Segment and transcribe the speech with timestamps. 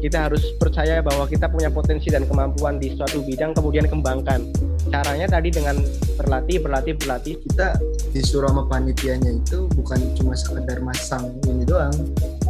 [0.00, 4.48] kita harus percaya bahwa kita punya potensi dan kemampuan di suatu bidang kemudian kembangkan.
[4.88, 5.76] Caranya tadi dengan
[6.16, 7.36] berlatih berlatih berlatih.
[7.44, 7.76] Kita
[8.10, 11.94] disuruh sama panitianya itu bukan cuma sekedar masang ini doang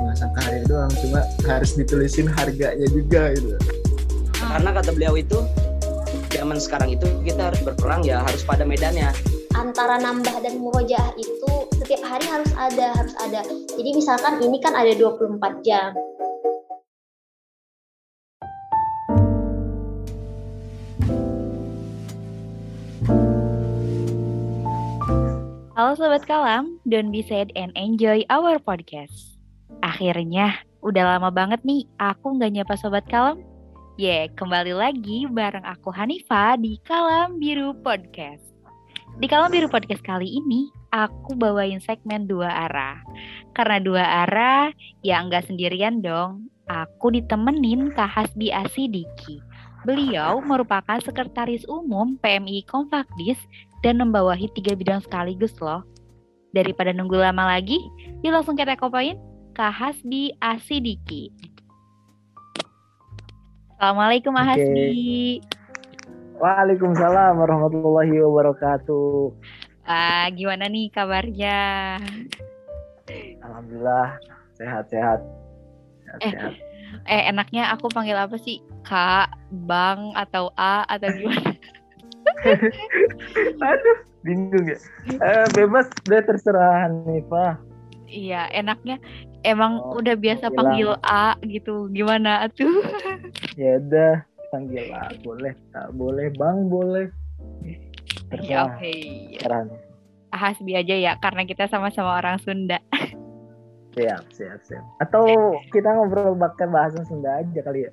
[0.00, 3.56] masang karir doang cuma harus ditulisin harganya juga gitu.
[4.40, 5.38] Karena kata beliau itu
[6.32, 9.12] zaman sekarang itu kita harus berperang ya harus pada medannya.
[9.52, 13.44] Antara nambah dan murojaah itu setiap hari harus ada harus ada.
[13.76, 15.92] Jadi misalkan ini kan ada 24 jam
[25.80, 29.40] Halo Sobat Kalam, don't be sad and enjoy our podcast.
[29.80, 33.40] Akhirnya, udah lama banget nih aku nggak nyapa Sobat Kalam.
[33.96, 38.44] Ya, yeah, kembali lagi bareng aku Hanifa di Kalam Biru Podcast.
[39.24, 43.00] Di Kalam Biru Podcast kali ini, aku bawain segmen dua arah.
[43.56, 46.52] Karena dua arah, ya nggak sendirian dong.
[46.68, 49.40] Aku ditemenin Kak Hasbi Asidiki.
[49.88, 53.40] Beliau merupakan Sekretaris Umum PMI Kompakdis
[53.80, 55.84] dan membawahi tiga bidang sekaligus loh.
[56.50, 57.78] Daripada nunggu lama lagi,
[58.26, 59.16] yuk langsung kita kopain
[59.54, 61.30] Kak Hasbi Asidiki.
[63.78, 64.50] Assalamualaikum Kak okay.
[64.58, 64.98] Hasbi.
[66.40, 69.36] Waalaikumsalam warahmatullahi wabarakatuh.
[69.84, 72.00] Ah, gimana nih kabarnya?
[73.44, 74.16] Alhamdulillah
[74.56, 75.20] sehat-sehat.
[76.20, 76.34] Eh,
[77.06, 78.58] eh enaknya aku panggil apa sih?
[78.82, 79.30] Kak,
[79.68, 81.54] Bang, atau A, atau gimana?
[83.70, 84.78] Aduh, bingung ya.
[85.08, 87.60] Eh, bebas deh terserah Hanifa.
[88.10, 88.98] Iya, enaknya
[89.46, 91.86] emang oh, udah biasa panggil A gitu.
[91.94, 92.82] Gimana tuh?
[93.60, 97.06] ya udah, panggil A boleh, tak boleh, Bang boleh.
[98.34, 98.78] Iya, oke.
[98.78, 98.98] Okay.
[100.30, 102.78] Hasbi aja ya, karena kita sama-sama orang Sunda.
[103.94, 104.84] siap, siap, siap.
[105.02, 105.26] Atau
[105.74, 107.92] kita ngobrol pakai bahasa Sunda aja kali ya?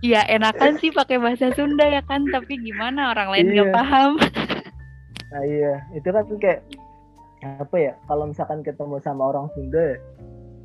[0.00, 3.76] Iya enakan sih pakai bahasa Sunda ya kan, tapi gimana orang lain nggak iya.
[3.76, 4.10] paham.
[5.30, 6.60] Nah iya, itu kan kayak
[7.44, 7.92] apa ya?
[8.08, 10.00] Kalau misalkan ketemu sama orang Sunda,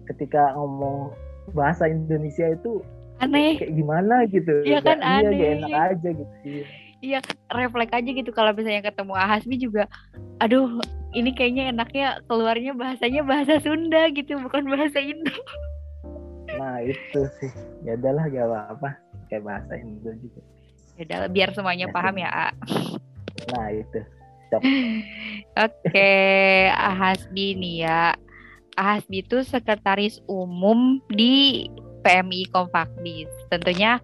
[0.07, 1.12] ketika ngomong
[1.53, 2.81] bahasa Indonesia itu
[3.22, 3.59] aneh.
[3.59, 4.56] Kayak gimana gitu?
[4.63, 5.35] Iya kan iya, aneh.
[5.35, 6.34] Iya, enak aja gitu.
[6.44, 6.66] Iya,
[7.03, 7.19] iya
[7.53, 9.84] refleks aja gitu kalau misalnya ketemu Ahasmi juga,
[10.41, 10.79] aduh
[11.16, 15.31] ini kayaknya enaknya keluarnya bahasanya bahasa Sunda gitu, bukan bahasa Indo
[16.55, 17.51] nah itu sih.
[17.83, 18.89] Ya udahlah gak apa-apa.
[19.31, 20.41] Kayak bahasa Indo juga.
[20.95, 22.49] Ya udahlah biar semuanya ya, paham ya A.
[23.51, 23.99] nah itu.
[25.66, 26.13] Oke
[26.71, 28.16] Ahasbi nih ya.
[28.75, 31.67] Ahasbi itu sekretaris umum di
[32.05, 33.97] PMI Kompakbis tentunya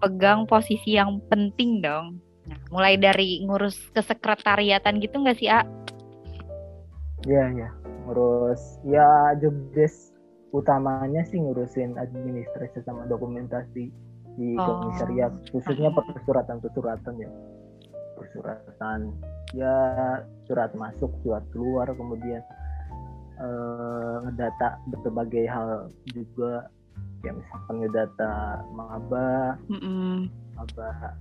[0.00, 2.18] pegang posisi yang penting dong.
[2.44, 5.62] Nah, mulai dari ngurus kesekretariatan gitu nggak sih A?
[7.24, 7.68] Iya ya
[8.04, 10.13] ngurus ya job desk
[10.54, 13.90] utamanya sih ngurusin administrasi sama dokumentasi
[14.38, 14.62] di oh.
[14.62, 17.30] komisariat khususnya persuratan-persuratan ya.
[18.14, 19.10] Persuratan
[19.58, 19.76] ya
[20.46, 22.38] surat masuk surat keluar kemudian
[23.42, 26.70] uh, ngedata berbagai hal juga.
[27.26, 30.14] Ya misalkan ngedata maba mm -mm.
[30.54, 31.18] maba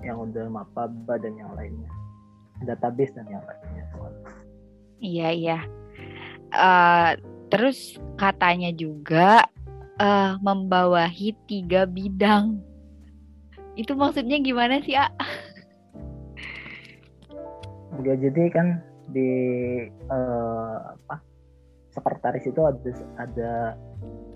[0.00, 1.92] yang udah mapaba dan yang lainnya.
[2.64, 3.84] Database dan yang lainnya.
[5.00, 5.58] Iya iya.
[6.52, 7.16] Uh,
[7.50, 9.44] Terus katanya juga
[9.98, 12.62] uh, membawahi tiga bidang.
[13.74, 15.10] Itu maksudnya gimana sih, A?
[18.00, 18.80] Ya, jadi kan
[19.10, 19.30] di
[20.08, 21.20] uh, apa
[21.90, 23.52] sekretaris itu ada ada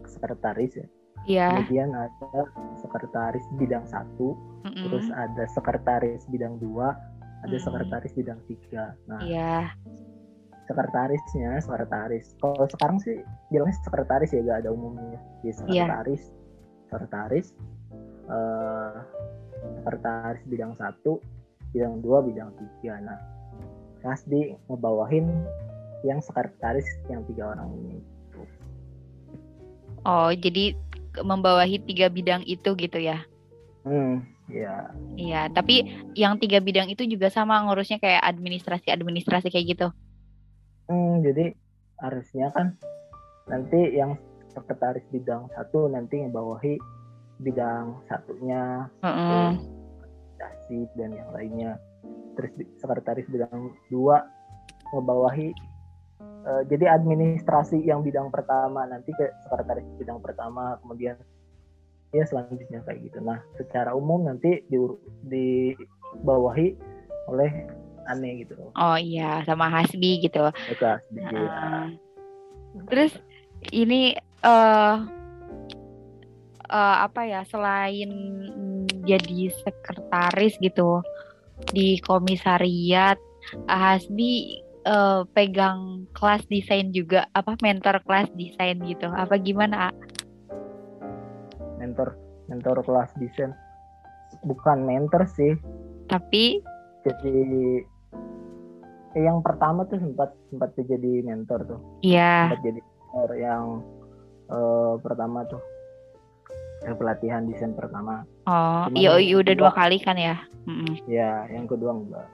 [0.04, 0.86] sekretaris ya.
[1.24, 1.48] Iya.
[1.56, 2.40] Kemudian ada
[2.84, 4.36] sekretaris bidang satu,
[4.66, 4.82] mm -hmm.
[4.84, 6.92] terus ada sekretaris bidang dua,
[7.40, 7.64] ada mm -hmm.
[7.64, 8.92] sekretaris bidang tiga.
[9.08, 9.72] Nah, iya
[10.64, 13.20] sekretarisnya sekretaris kalau sekarang sih
[13.52, 15.54] bilangnya sekretaris ya gak ada umumnya di iya.
[15.54, 16.84] sekretaris yeah.
[16.88, 17.46] sekretaris
[18.28, 18.96] uh,
[19.80, 21.20] sekretaris bidang satu
[21.76, 23.20] bidang dua bidang tiga nah
[24.04, 25.32] Mas di ngebawahin
[26.04, 27.98] yang sekretaris yang tiga orang ini
[30.04, 30.76] oh jadi
[31.20, 33.20] membawahi tiga bidang itu gitu ya
[33.84, 34.92] hmm Iya.
[35.16, 39.88] Iya, tapi yang tiga bidang itu juga sama ngurusnya kayak administrasi-administrasi kayak gitu.
[40.90, 41.56] Hmm, jadi
[42.00, 42.76] harusnya kan
[43.48, 44.18] nanti yang
[44.52, 46.76] sekretaris bidang satu nanti ngebawahi
[47.42, 49.58] bidang satunya, uh-uh.
[50.96, 51.72] dan yang lainnya.
[52.34, 54.26] Terus sekretaris bidang dua
[54.94, 55.50] ngebawahi
[56.46, 61.18] uh, jadi administrasi yang bidang pertama nanti ke sekretaris bidang pertama kemudian
[62.14, 63.18] ya selanjutnya kayak gitu.
[63.18, 64.78] Nah, secara umum nanti di
[65.26, 66.78] dibawahi
[67.26, 67.52] oleh
[68.08, 68.54] aneh gitu.
[68.76, 70.50] Oh iya sama Hasbi gitu.
[70.50, 71.88] Hasbi, uh,
[72.90, 73.12] terus
[73.72, 74.14] ini
[74.44, 75.04] uh,
[76.68, 78.10] eh, apa ya selain
[79.04, 81.04] jadi sekretaris gitu
[81.70, 83.20] di komisariat
[83.68, 89.08] Hasbi eh, pegang kelas desain juga apa mentor kelas desain gitu.
[89.08, 89.90] Apa gimana A?
[91.84, 92.16] mentor
[92.48, 93.52] mentor kelas desain.
[94.42, 95.54] Bukan mentor sih.
[96.08, 96.64] Tapi?
[97.04, 97.84] Jadi
[99.14, 101.80] yang pertama tuh sempat sempat jadi mentor tuh.
[102.02, 103.62] Ya sempat jadi mentor yang
[104.50, 105.62] eh, pertama tuh.
[106.84, 108.26] Yang pelatihan desain pertama.
[108.44, 110.36] Oh iya iya udah kedua- dua kali kan ya?
[110.64, 110.96] Mm-mm.
[111.06, 112.26] ya yang kedua enggak.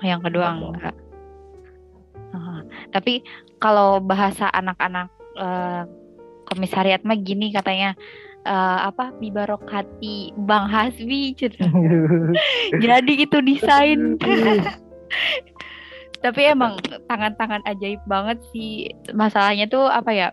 [0.00, 0.70] Yang kedua Enggak.
[0.74, 0.94] enggak.
[2.30, 2.60] Ah,
[2.94, 3.26] tapi
[3.58, 5.82] kalau bahasa anak-anak eh,
[6.46, 7.94] komisariat mah gini katanya
[8.44, 11.58] eh, apa bibarokati Bang Hasbi gitu.
[12.84, 14.14] jadi itu desain
[16.20, 16.76] tapi emang
[17.08, 18.92] tangan-tangan ajaib banget sih.
[19.16, 20.28] Masalahnya tuh apa ya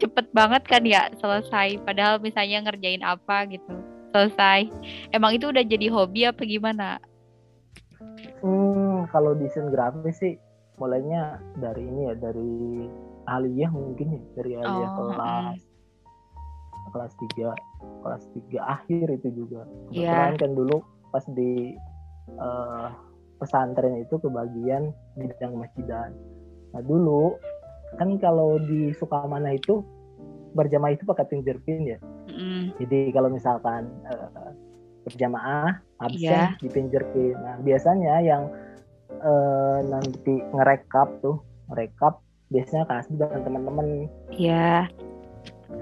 [0.00, 1.80] cepet banget kan ya selesai.
[1.84, 3.72] Padahal misalnya ngerjain apa gitu
[4.16, 4.72] selesai.
[5.12, 6.96] Emang itu udah jadi hobi apa gimana?
[8.40, 10.34] Hmm, kalau desain grafis sih
[10.76, 12.52] mulainya dari ini ya dari
[13.28, 15.60] aliyah mungkin ya dari aliyah Oh, kelas
[16.92, 17.52] kelas 3
[18.04, 18.22] kelas
[18.52, 19.68] 3 akhir itu juga.
[19.92, 20.32] Iya.
[20.32, 20.76] kebetulan kan dulu
[21.12, 21.76] pas di
[22.36, 22.88] eh,
[23.36, 26.10] pesantren itu kebagian bidang masjidan
[26.72, 27.36] nah dulu
[27.96, 29.80] kan kalau di Sukamana itu
[30.52, 31.98] berjamaah itu pakai pinjerpin ya
[32.28, 32.74] Mm-mm.
[32.80, 34.52] jadi kalau misalkan eh,
[35.06, 36.58] berjamaah absen Iya.
[36.58, 37.38] dipinjerkin.
[37.38, 38.50] Nah biasanya yang
[39.08, 41.38] eh, nanti ngerekap tuh
[41.70, 42.18] ngerekap
[42.50, 44.90] biasanya Asdi dan teman-teman Iya.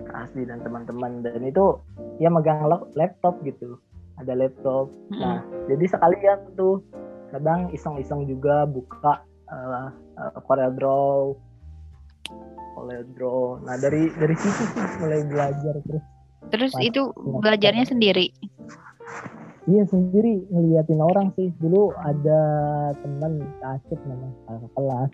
[0.04, 1.80] Kak Asdi dan teman-teman dan itu
[2.20, 3.80] ya megang lap- laptop gitu
[4.20, 4.92] ada laptop.
[5.08, 5.18] Mm-mm.
[5.18, 6.84] Nah jadi sekalian tuh
[7.34, 9.90] kadang iseng-iseng juga buka eh,
[10.22, 11.34] eh, Corel Draw
[12.78, 13.66] Corel Draw.
[13.66, 16.04] Nah dari dari situ sih mulai belajar terus
[16.52, 18.30] Terus Pas- itu belajarnya sendiri.
[19.64, 21.48] Iya sendiri ngeliatin orang sih.
[21.56, 22.40] Dulu ada
[23.00, 25.10] teman Asif namanya kakak kelas.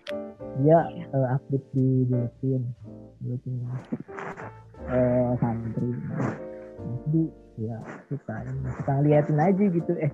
[0.59, 2.61] Dia eh, aktif di mesin.
[3.23, 3.71] Dulu punya
[4.91, 5.91] eh, santri.
[5.95, 6.35] Nah,
[7.07, 7.23] Jadi
[7.61, 7.77] ya
[8.11, 8.35] kita
[8.83, 9.93] kita ngeliatin aja gitu.
[10.03, 10.11] Eh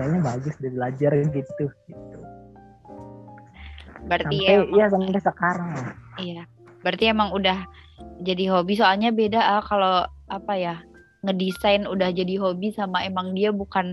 [0.00, 1.64] kayaknya bagus deh belajar gitu.
[1.68, 2.18] gitu.
[4.08, 5.70] Berarti Sampai emang, iya sampai sekarang.
[6.16, 6.42] iya.
[6.80, 7.68] Berarti emang udah
[8.24, 10.74] jadi hobi soalnya beda ah kalau apa ya
[11.20, 13.92] ngedesain udah jadi hobi sama emang dia bukan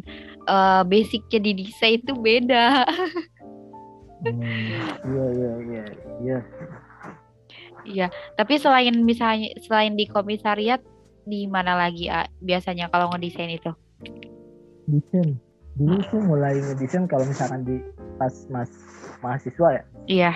[0.88, 2.88] basic jadi desain itu beda.
[4.24, 4.42] Hmm,
[5.12, 5.86] iya iya iya
[6.24, 6.40] iya.
[7.84, 8.08] Iya.
[8.40, 10.80] Tapi selain misalnya selain di komisariat
[11.28, 13.76] di mana lagi ah biasanya kalau ngedesain itu?
[14.88, 15.36] Desain.
[15.78, 17.78] Dulu tuh mulai ngedesain kalau misalkan di
[18.18, 18.72] pas mas
[19.22, 19.84] mahasiswa ya.
[20.08, 20.32] Iya.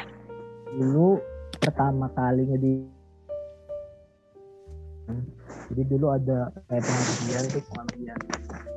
[0.71, 1.19] dulu
[1.59, 2.73] pertama kali ngedi
[5.71, 8.19] jadi dulu ada kayak pengabdian tuh pengabdian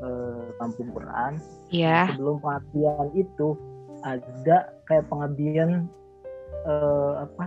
[0.02, 1.32] eh, kampung Quran
[1.70, 2.10] Iya.
[2.10, 3.48] sebelum pengabdian itu
[4.02, 4.56] ada
[4.90, 5.86] kayak pengabdian
[6.66, 7.46] eh, apa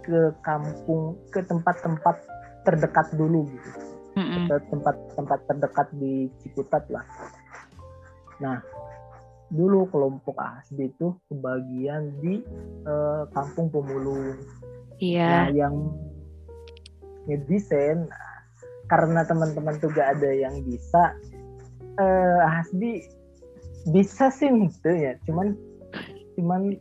[0.00, 2.16] ke kampung ke tempat-tempat
[2.64, 3.70] terdekat dulu gitu
[4.48, 7.04] ke tempat-tempat terdekat di Ciputat lah.
[8.40, 8.60] Nah,
[9.50, 12.42] dulu kelompok ASD itu kebagian di
[12.86, 14.34] eh, Kampung Pemulung.
[14.98, 15.28] Iya.
[15.28, 15.74] Nah, yang
[17.30, 18.38] ngedesain nah,
[18.86, 21.14] karena teman-teman tuh gak ada yang bisa,
[21.98, 23.02] eh ASD
[23.90, 25.54] bisa sih gitu ya, cuman
[26.34, 26.74] cuman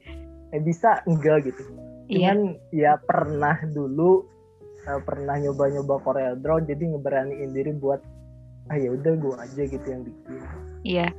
[0.54, 1.62] eh, bisa enggak gitu.
[2.10, 2.34] Iya.
[2.34, 2.40] Cuman
[2.74, 4.26] ya pernah dulu
[4.86, 8.02] eh, pernah nyoba-nyoba Corel Draw jadi ngeberaniin diri buat
[8.66, 10.42] ah ya udah gua aja gitu yang bikin.
[10.86, 11.10] Iya.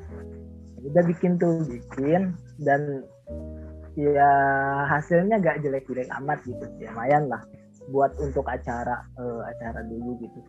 [0.86, 3.02] Udah bikin tuh bikin dan
[3.98, 4.30] ya
[4.86, 6.62] hasilnya gak jelek-jelek amat gitu.
[6.78, 7.42] Ya lumayan lah
[7.90, 10.40] buat untuk acara eh, acara dulu gitu.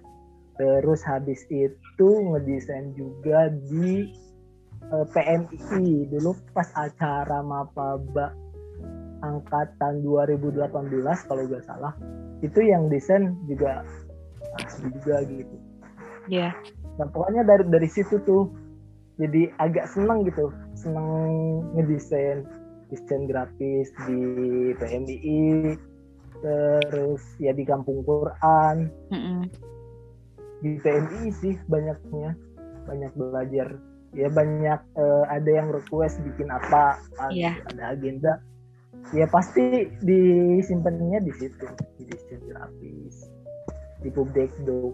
[0.57, 4.13] Terus habis itu ngedesain juga di
[4.93, 8.37] eh, PMI dulu pas acara Mapaba
[9.25, 10.69] angkatan 2018
[11.25, 11.93] kalau nggak salah
[12.45, 13.81] itu yang desain juga
[14.61, 15.55] asli juga gitu.
[16.29, 16.53] Iya.
[17.01, 18.66] Nah pokoknya dari dari situ tuh
[19.17, 21.09] jadi agak seneng gitu, seneng
[21.73, 22.45] ngedesain
[22.87, 24.21] desain grafis di
[24.79, 25.75] PMI
[26.39, 28.87] terus ya di Kampung Quran.
[29.11, 29.49] Mm-mm.
[30.57, 32.33] di PMI sih banyaknya
[32.89, 33.77] banyak belajar.
[34.15, 36.97] Ya banyak eh, ada yang request bikin apa
[37.29, 37.59] Iya.
[37.73, 38.41] ada agenda.
[39.13, 41.67] Ya pasti disimpannya di situ
[42.01, 43.29] di desain grafis
[44.01, 44.93] di Pubdekdo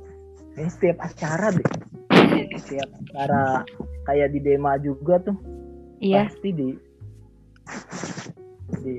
[0.56, 1.70] ini setiap acara deh
[2.62, 3.66] setiap acara
[4.04, 5.38] kayak di Dema juga tuh
[5.98, 6.28] Iya.
[6.28, 6.70] pasti di
[8.80, 8.98] di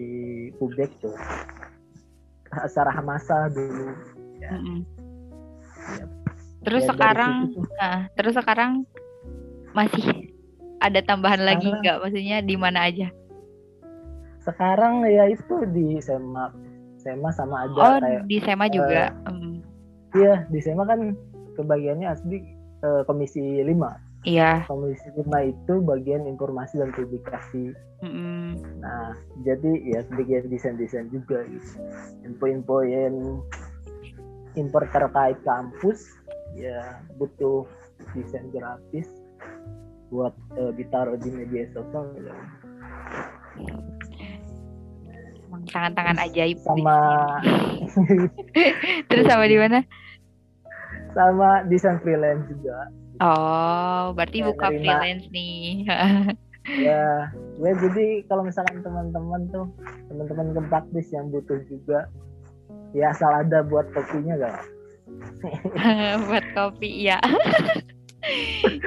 [0.56, 1.12] Pubdekdo
[2.50, 3.92] acara Hamasa dulu
[4.44, 4.80] Mm-mm.
[6.64, 7.64] Terus Ya, sekarang, tuh.
[7.76, 8.88] nah, terus sekarang
[9.73, 10.32] masih
[10.78, 11.96] ada tambahan lagi Sekarang- nggak?
[12.00, 13.08] Maksudnya di mana aja?
[14.38, 16.52] sekarang ya itu di SEMA
[16.99, 19.08] SEMA sama ada Oh, kayak di SEMA juga.
[19.25, 19.64] Hmm,
[20.14, 21.16] iya di SEMA kan
[21.54, 22.44] kebagiannya asli
[22.78, 23.64] eh, komisi 5
[24.25, 24.64] Iya.
[24.64, 28.57] komisi 5 itu bagian informasi dan publikasi Mm-mm.
[28.81, 29.12] nah
[29.45, 31.76] jadi ya bagian desain-desain juga gitu
[32.25, 33.45] info-info yang
[34.57, 36.09] info terkait kampus
[36.57, 37.69] ya butuh
[38.16, 39.09] desain grafis
[40.09, 42.37] buat eh, ditaruh di media sosial ya.
[45.64, 46.59] Tangan-tangan ajaib.
[46.61, 46.99] sama
[49.11, 49.81] Terus sama di mana?
[51.14, 55.87] sama desain freelance juga Oh, berarti Ya, buka freelance nih.
[56.64, 59.68] ya gue jadi kalau misalkan teman-teman tuh
[60.09, 62.09] teman-teman ke praktis yang butuh juga
[62.90, 64.64] ya asal ada buat kopinya gak
[66.25, 67.21] Buat kopi, ya.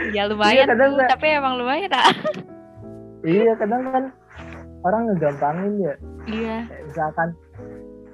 [0.10, 2.10] ya lumayan Iya, kadang tuh, nggak- tapi emang lumayan ah.
[3.22, 4.04] iya kadang kan
[4.82, 5.94] orang ngegampangin ya
[6.26, 6.58] Iya.
[6.66, 7.30] kayak misalkan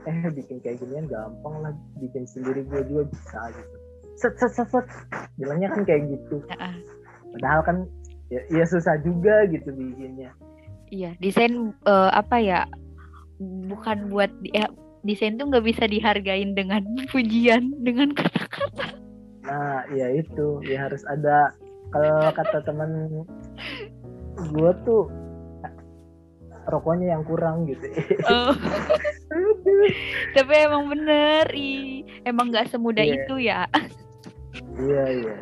[0.03, 3.75] eh bikin kayak ginian gampang lah bikin sendiri gue juga bisa gitu
[4.15, 4.85] set set set set
[5.35, 6.41] bilangnya kan kayak gitu
[7.33, 7.77] padahal kan
[8.27, 10.31] ya, ya susah juga gitu bikinnya
[10.87, 12.69] Iya, desain eh, apa ya?
[13.41, 14.69] Bukan buat di- ya,
[15.01, 19.01] desain tuh nggak bisa dihargain dengan pujian, dengan kata-kata.
[19.41, 21.49] nah ya itu ya harus ada
[21.89, 23.09] kalau kata teman
[24.53, 25.09] gue tuh
[26.63, 27.89] rokoknya yang kurang gitu
[28.29, 28.53] Oh.
[30.31, 32.05] Tapi emang bener, ih.
[32.21, 33.15] emang nggak semudah Iya.
[33.17, 33.65] itu ya.
[34.79, 35.35] Iya iya.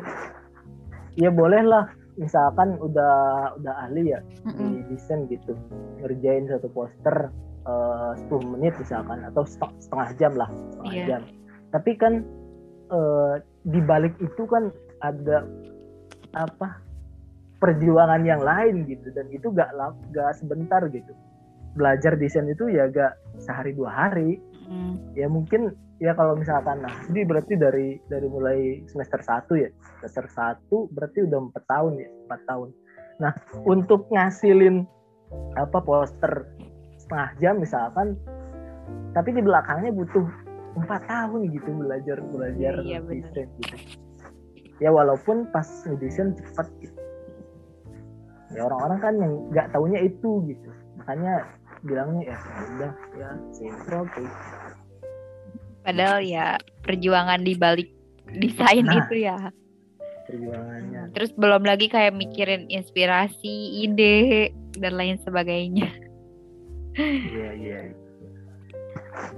[1.16, 1.84] Ya boleh lah.
[2.12, 3.14] Misalkan udah
[3.56, 4.84] udah ahli ya Mm-mm.
[4.84, 5.56] di desain gitu.
[5.98, 7.32] Ngerjain satu poster
[7.64, 11.04] eh, 10 menit misalkan atau seteng- setengah jam lah setengah Iya.
[11.08, 11.22] jam.
[11.72, 12.20] Tapi kan
[12.88, 13.34] eh,
[13.64, 14.68] di balik itu kan
[15.00, 15.48] ada
[16.32, 16.80] apa
[17.58, 19.08] perjuangan yang lain gitu.
[19.10, 19.72] Dan itu gak
[20.12, 21.12] gak sebentar gitu.
[21.72, 24.36] Belajar desain itu ya gak sehari dua hari
[24.72, 24.94] Mm.
[25.12, 29.68] ya mungkin ya kalau misalkan nah jadi berarti dari dari mulai semester 1 ya?
[30.00, 32.08] Semester 1 berarti udah empat tahun ya?
[32.24, 32.68] Empat tahun.
[33.20, 33.32] Nah
[33.68, 34.88] untuk ngasilin
[35.60, 36.48] apa poster
[36.96, 38.16] setengah jam misalkan
[39.12, 40.24] tapi di belakangnya butuh
[40.72, 43.28] empat tahun gitu belajar belajar Iya, benar.
[43.28, 43.76] desain gitu.
[44.80, 46.96] Ya walaupun pas ngedesain cepat gitu.
[48.56, 50.70] Ya orang-orang kan yang nggak taunya itu gitu.
[51.00, 51.44] Makanya
[51.82, 52.36] bilangnya ya
[52.78, 54.32] udah ya sinkron kayak
[55.82, 57.90] Padahal ya perjuangan di balik
[58.38, 59.02] desain Nah.
[59.02, 59.38] itu ya.
[60.30, 64.48] perjuangannya Terus belum lagi kayak mikirin inspirasi, ide
[64.78, 65.90] dan lain sebagainya.
[66.96, 67.80] iya iya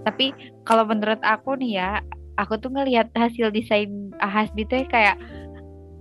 [0.06, 0.30] Tapi
[0.62, 1.90] kalau menurut aku nih ya,
[2.38, 5.18] aku tuh ngelihat hasil desain Ahasbi tuh kayak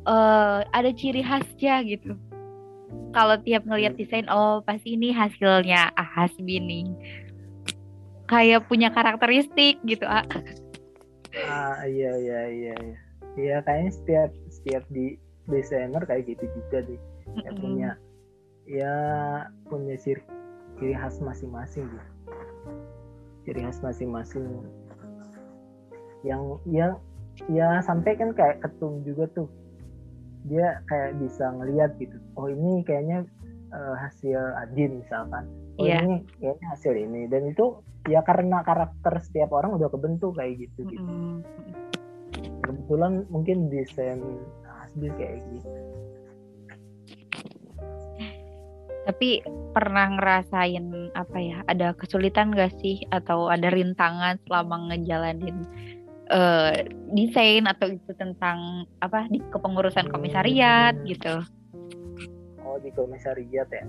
[0.04, 2.14] eh ada ciri khasnya gitu.
[3.14, 6.86] Kalau tiap ngelihat desain, oh pasti ini hasilnya Ahasbi nih.
[8.28, 10.08] Kayak punya karakteristik gitu.
[10.08, 10.24] Ah.
[11.34, 13.02] ah iya iya iya iya
[13.38, 15.18] iya kayaknya setiap setiap di
[15.50, 17.02] desainer kayak gitu juga deh
[17.42, 17.62] kayak Mm-mm.
[17.62, 17.90] punya
[18.70, 18.96] ya
[19.68, 20.22] punya ciri
[20.80, 22.10] ciri khas masing-masing gitu
[23.44, 24.46] ciri khas masing-masing
[26.24, 26.96] yang yang
[27.52, 29.50] ya sampai kan kayak ketum juga tuh
[30.48, 33.28] dia kayak bisa ngelihat gitu oh ini kayaknya
[33.74, 36.06] eh, hasil Adin misalkan oh Iya.
[36.06, 37.66] ini kayaknya hasil ini dan itu
[38.06, 41.40] ya karena karakter setiap orang udah kebentuk kayak gitu gitu Mm-mm.
[42.62, 44.20] kebetulan mungkin desain
[44.64, 45.70] Hasbi kayak gitu
[49.04, 49.44] Tapi
[49.76, 51.60] pernah ngerasain apa ya?
[51.68, 55.68] Ada kesulitan gak sih atau ada rintangan selama ngejalanin
[56.32, 61.04] eh, desain atau itu tentang apa di kepengurusan komisariat Hmm.
[61.04, 61.36] gitu?
[62.84, 63.84] Di komisariat ya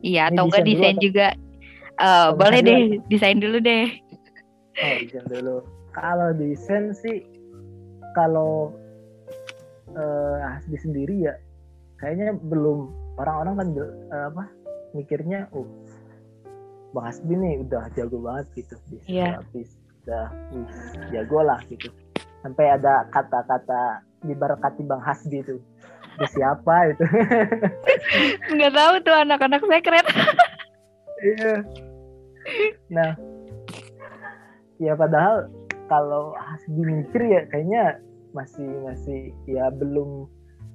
[0.00, 1.26] Iya Ini atau enggak desain desain juga?
[1.96, 3.86] Eh, boleh deh desain dulu deh.
[4.76, 5.56] oh desain dulu
[5.90, 7.24] kalau desain sih
[8.12, 8.70] kalau
[9.92, 11.34] eh Hasbi sendiri ya
[11.96, 14.44] kayaknya belum orang-orang kan eh, apa
[14.92, 15.64] mikirnya oh
[16.92, 19.28] Bang Hasbi nih udah jago banget gitu desain Iya.
[19.40, 19.70] grafis
[20.06, 20.68] udah wih,
[21.10, 21.88] jago lah gitu
[22.44, 25.56] sampai ada kata-kata diberkati Bang Hasbi tuh itu
[26.24, 27.04] siapa itu?
[28.56, 30.06] Nggak tahu tuh anak-anak sekret.
[31.20, 31.54] Iya.
[32.92, 33.10] Nah,
[34.80, 35.50] ya padahal
[35.92, 38.00] kalau Hasbi mikir ya kayaknya
[38.32, 40.28] masih masih ya belum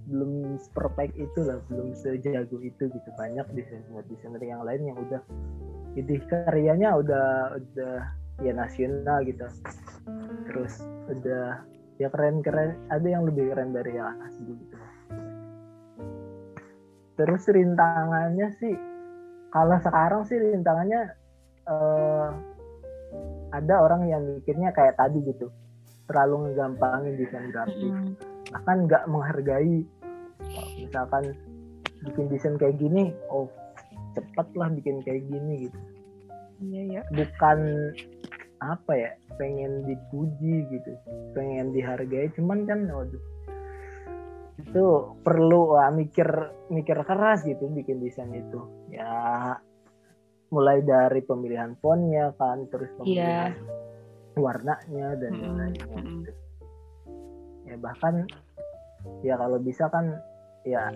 [0.10, 3.10] belum perfect itu lah, belum sejago itu gitu.
[3.18, 5.22] Banyak desainer desainer yang lain yang udah
[5.98, 7.98] jadi karyanya udah udah
[8.42, 9.46] ya nasional gitu.
[10.50, 10.74] Terus
[11.10, 11.62] udah
[12.02, 14.81] ya keren keren ada yang lebih keren dari yang asli gitu
[17.22, 18.74] terus rintangannya sih
[19.54, 21.12] kalau sekarang sih rintangannya
[21.70, 22.30] eh,
[23.52, 25.52] ada orang yang mikirnya kayak tadi gitu.
[26.08, 28.16] Terlalu ngegampangin desain grafis Mm-mm.
[28.50, 29.84] bahkan nggak menghargai.
[30.80, 31.36] Misalkan
[32.02, 33.46] bikin desain kayak gini oh
[34.18, 35.80] cepet lah bikin kayak gini gitu.
[36.62, 37.02] Iya ya.
[37.12, 37.60] bukan
[38.62, 40.92] apa ya pengen dipuji gitu.
[41.36, 43.20] Pengen dihargai cuman kan waduh
[44.60, 44.86] itu
[45.24, 46.28] perlu wah, mikir
[46.68, 48.60] mikir keras gitu bikin desain itu
[48.92, 49.56] ya
[50.52, 53.56] mulai dari pemilihan fontnya kan terus pemilihan
[54.36, 55.70] warnanya dan mm-mm.
[55.76, 56.32] gitu.
[57.68, 58.28] ya bahkan
[59.24, 60.20] ya kalau bisa kan
[60.68, 60.92] ya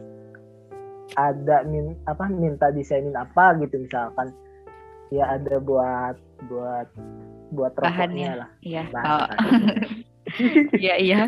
[1.16, 4.36] ada min apa minta desainin apa gitu misalkan
[5.14, 6.18] ya ada buat
[6.52, 6.88] buat
[7.54, 7.96] buat Bahannya.
[8.04, 8.84] rokoknya lah Iya.
[8.92, 9.28] bahan Oh.
[10.75, 11.20] Iya iya.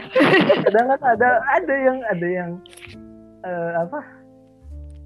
[0.68, 2.52] kadang kan ada ada yang ada yang
[3.46, 4.00] eh, apa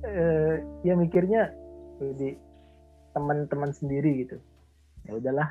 [0.05, 0.53] eh,
[0.86, 1.53] ya mikirnya
[2.17, 2.34] di
[3.13, 4.38] teman-teman sendiri gitu
[5.05, 5.50] ya udahlah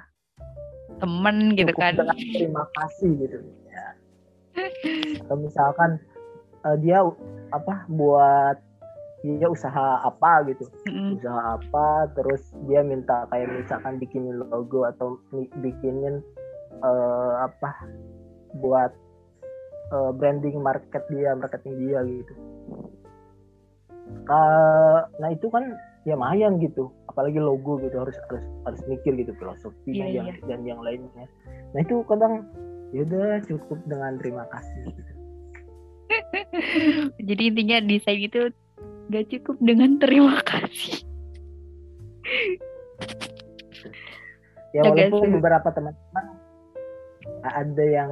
[0.99, 1.95] Temen gitu kan.
[1.95, 3.39] terima kasih gitu
[3.71, 3.87] ya
[5.23, 6.03] atau misalkan
[6.67, 7.05] eh, dia
[7.55, 8.59] apa buat
[9.21, 11.21] dia usaha apa gitu Mm-mm.
[11.21, 15.21] usaha apa terus dia minta kayak misalkan bikinin logo atau
[15.61, 16.25] bikinin
[16.81, 17.71] eh, apa
[18.59, 18.91] buat
[19.93, 22.35] eh, branding market dia marketing dia gitu
[24.27, 29.37] Ka- nah itu kan ya lumayan gitu apalagi logo gitu harus harus harus mikir gitu
[29.37, 30.43] filosofinya Iya, yang iya.
[30.49, 31.27] dan yang lainnya
[31.77, 32.43] nah itu kadang
[32.91, 35.13] ya udah cukup dengan terima kasih gitu.
[37.31, 38.51] Jadi intinya desain itu
[39.15, 41.07] gak cukup dengan terima kasih.
[44.71, 46.27] ya walaupun beberapa teman-teman
[47.43, 48.11] ada yang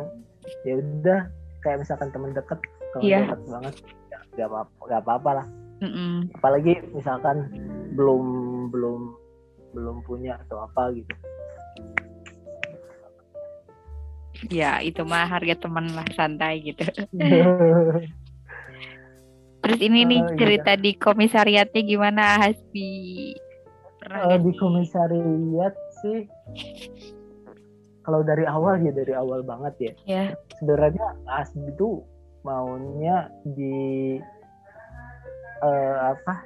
[0.62, 1.20] ya udah
[1.60, 2.58] kayak misalkan teman deket
[2.90, 3.18] kalau Iya.
[3.26, 3.74] deket banget
[4.08, 5.46] ya, gak apa gak apa-apa lah
[5.78, 6.26] Mm-mm.
[6.34, 7.46] apalagi misalkan
[7.94, 8.24] belum
[8.70, 9.14] belum
[9.72, 11.14] belum punya atau apa gitu
[14.46, 16.86] Ya itu mah harga teman lah santai gitu.
[19.66, 20.38] Terus ini nih Oh, iya.
[20.38, 23.34] cerita di komisariatnya gimana Hasbi?
[23.98, 26.30] Pernah nggak di komisariat sih
[28.08, 30.24] kalau dari awal ya dari awal banget ya Ya.
[30.56, 32.00] sebenarnya Asbi itu
[32.40, 34.16] maunya di
[35.60, 36.40] eh, apa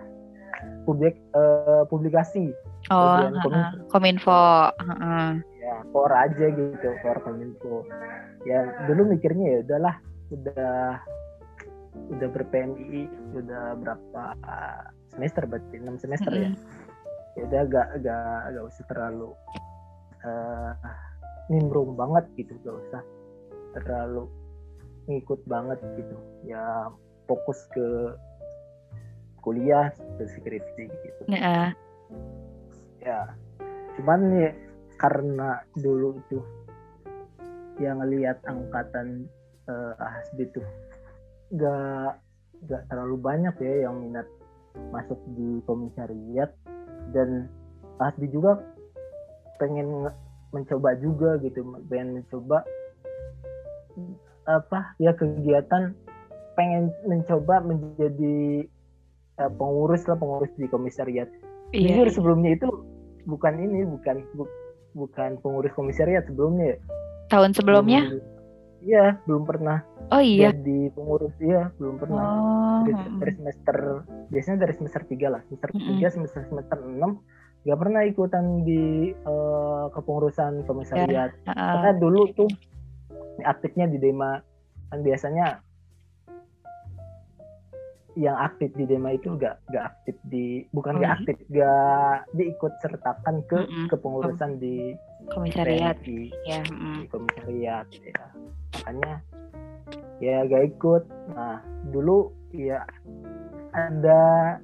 [0.82, 2.50] publik eh, publikasi
[2.90, 3.30] Oh, ha-ha.
[3.38, 3.54] kominfo.
[3.94, 4.42] kominfo.
[5.62, 7.86] ya for aja gitu for kominfo
[8.42, 8.58] ya
[8.90, 9.96] dulu mikirnya ya udahlah
[10.34, 10.98] udah
[12.10, 13.06] udah ber-PMI
[13.38, 14.22] udah berapa
[15.14, 17.38] semester berarti enam semester ya Mm-mm.
[17.38, 18.18] ya udah agak agak
[18.50, 19.30] agak usah terlalu
[20.26, 20.72] eh
[21.50, 23.02] nimbrung banget gitu gak usah
[23.74, 24.28] terlalu
[25.10, 26.16] ngikut banget gitu.
[26.46, 26.90] Ya
[27.26, 28.14] fokus ke
[29.42, 31.22] kuliah ke skripsi gitu.
[31.26, 31.74] Nah,
[33.02, 33.34] ya
[33.98, 34.50] cuman ya
[34.96, 36.38] karena dulu itu
[37.82, 39.26] yang ngelihat angkatan
[39.66, 40.66] eh, Hasbi tuh
[41.58, 42.22] gak
[42.70, 44.28] gak terlalu banyak ya yang minat
[44.94, 46.54] masuk di komisariat.
[47.10, 47.50] Dan
[47.98, 48.62] Hasbi juga
[49.58, 50.20] pengen nge-
[50.52, 52.62] mencoba juga gitu pengen mencoba
[54.44, 55.94] apa ya kegiatan
[56.54, 58.66] pengen mencoba menjadi
[59.38, 61.28] eh, pengurus lah pengurus di komisariat
[61.72, 61.96] iya.
[61.96, 62.68] jujur sebelumnya itu
[63.24, 64.50] bukan ini bukan bu-
[64.92, 66.78] bukan pengurus komisariat sebelumnya ya.
[67.32, 68.02] Tahun sebelumnya?
[68.12, 68.30] Belum-
[68.82, 69.78] Iya, belum pernah
[70.10, 70.50] Oh iya.
[70.50, 72.18] jadi pengurus iya, belum pernah.
[72.26, 72.82] Oh.
[72.82, 73.76] Dari, dari semester
[74.26, 76.02] biasanya dari semester 3 lah, semester Mm-mm.
[76.02, 76.98] 3 semester semester 6
[77.62, 81.30] nggak pernah ikutan di eh, kepengurusan komisariat.
[81.46, 81.66] Ha-ha.
[81.78, 82.50] Karena dulu tuh
[83.42, 84.38] aktifnya di Dema
[84.92, 85.62] kan biasanya
[88.12, 93.40] yang aktif di Dema itu gak, gak aktif di bukan gak aktif gak diikut sertakan
[93.48, 93.88] ke Mm-mm.
[93.88, 94.92] kepengurusan di
[95.32, 95.96] Komisariat.
[96.04, 96.60] PNI, Ya.
[96.60, 96.98] mm.
[97.00, 98.26] di komisariat ya
[98.76, 99.12] makanya
[100.20, 102.84] ya gak ikut nah dulu ya
[103.72, 104.60] ada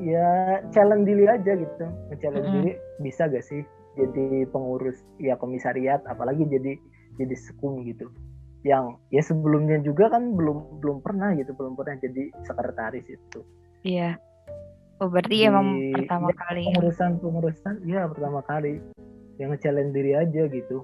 [0.00, 1.84] ya challenge diri aja gitu.
[2.20, 2.56] Challenge Mm-mm.
[2.62, 3.62] diri bisa gak sih
[3.96, 6.76] jadi pengurus ya komisariat apalagi jadi
[7.16, 8.12] jadi sekum gitu.
[8.66, 13.40] Yang ya sebelumnya juga kan belum belum pernah gitu belum pernah jadi sekretaris itu.
[13.86, 14.20] Iya.
[15.00, 16.64] Oh berarti Di- emang pertama ya, kali.
[16.72, 18.80] pengurusan pengurusan ya pertama kali.
[19.36, 20.80] Yang nge-challenge diri aja gitu.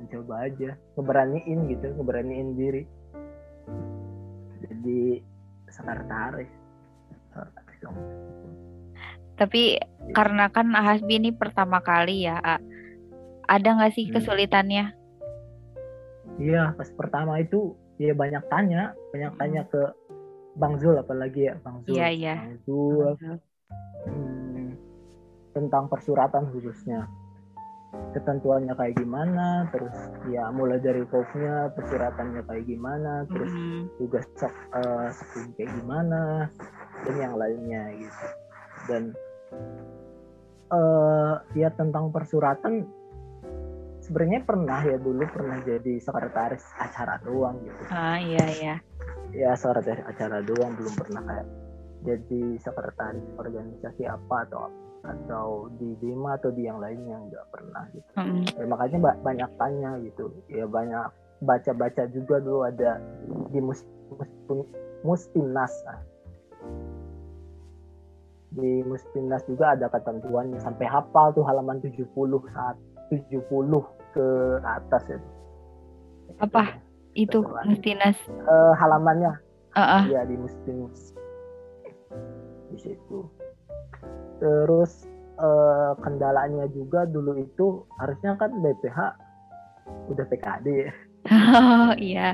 [0.00, 0.70] Mencoba aja.
[0.96, 2.82] Ngeberaniin gitu ngeberaniin diri.
[4.64, 5.20] Jadi
[5.70, 6.50] sekretaris
[7.80, 7.96] Dong.
[9.34, 9.80] Tapi
[10.12, 12.56] karena kan Hasbi ini pertama kali ya, A.
[13.46, 14.14] ada nggak sih Hmm.
[14.14, 14.94] kesulitannya?
[16.38, 19.82] iya pas pertama itu ya banyak tanya banyak tanya ke
[20.56, 22.34] Bang Zul apalagi ya Bang Zul Iya, iya.
[22.40, 23.12] Bang Zul
[24.08, 24.68] hmm,
[25.52, 27.04] tentang persuratan khususnya
[27.90, 29.94] ketentuannya kayak gimana terus
[30.30, 33.50] ya mulai dari kopnya persuratannya kayak gimana terus
[34.38, 36.46] sek, eh, sekum kayak gimana
[37.06, 38.26] dan yang lainnya gitu.
[38.86, 39.02] Dan
[40.70, 42.86] eh ya tentang persuratan
[44.02, 47.82] sebenarnya pernah ya dulu pernah jadi sekretaris acara doang gitu.
[47.90, 48.74] Ah, iya, iya.
[49.30, 51.46] ya sekretaris acara doang belum pernah kayak
[52.06, 54.66] jadi sekretaris organisasi apa atau
[55.00, 58.44] atau di Dima atau di yang lainnya nggak pernah gitu Mm-mm.
[58.52, 61.08] ya, makanya ba- banyak tanya gitu ya banyak
[61.40, 63.00] baca-baca juga dulu ada
[63.48, 63.80] di mus,
[64.46, 64.68] mus,
[65.00, 66.00] mustimnas nah.
[68.50, 72.04] di mustimnas juga ada ketentuannya sampai hafal tuh halaman 70
[72.50, 72.76] saat
[73.08, 73.40] 70
[74.10, 74.26] ke
[74.60, 75.18] atas ya
[76.38, 76.78] Apa?
[77.10, 77.64] Itu Ketentuan.
[77.66, 78.18] Mustinas.
[78.28, 79.32] Eh, halamannya
[79.70, 80.04] Ah, ah.
[80.06, 81.14] ya di mustimnas
[82.70, 83.22] di situ
[84.40, 85.04] terus
[85.40, 88.98] eh, kendalanya juga dulu itu harusnya kan BPH
[90.12, 90.92] udah PKD ya
[91.28, 92.32] Oh, iya.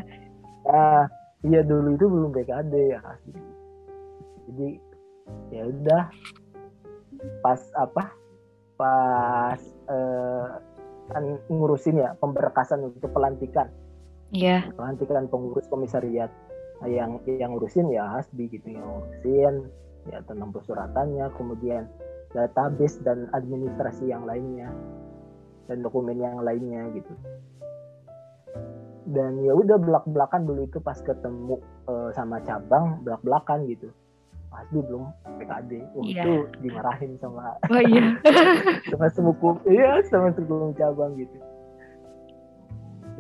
[0.62, 1.10] Nah,
[1.42, 3.02] iya dulu itu belum PKD ya.
[4.46, 4.78] Jadi
[5.50, 6.02] ya udah
[7.42, 8.14] pas apa?
[8.78, 9.60] Pas
[11.06, 13.70] kan ngurusin ya pemberkasan untuk pelantikan,
[14.34, 14.70] Iya.
[14.74, 16.30] pelantikan pengurus komisariat.
[16.82, 19.54] Nah, yang yang ngurusin ya Hasbi gitu yang ngurusin
[20.08, 21.86] ya tentang persuratannya, kemudian
[22.30, 24.68] database dan administrasi yang lainnya
[25.66, 27.10] dan dokumen yang lainnya gitu
[29.06, 33.88] dan ya udah belak belakan dulu itu pas ketemu eh, sama cabang belak belakan gitu
[34.50, 35.06] pasti belum
[35.38, 36.22] PKD Wah, Iya.
[36.22, 38.18] itu dimarahin sama Oh iya.
[38.90, 41.38] sama semuku iya sama semuku cabang gitu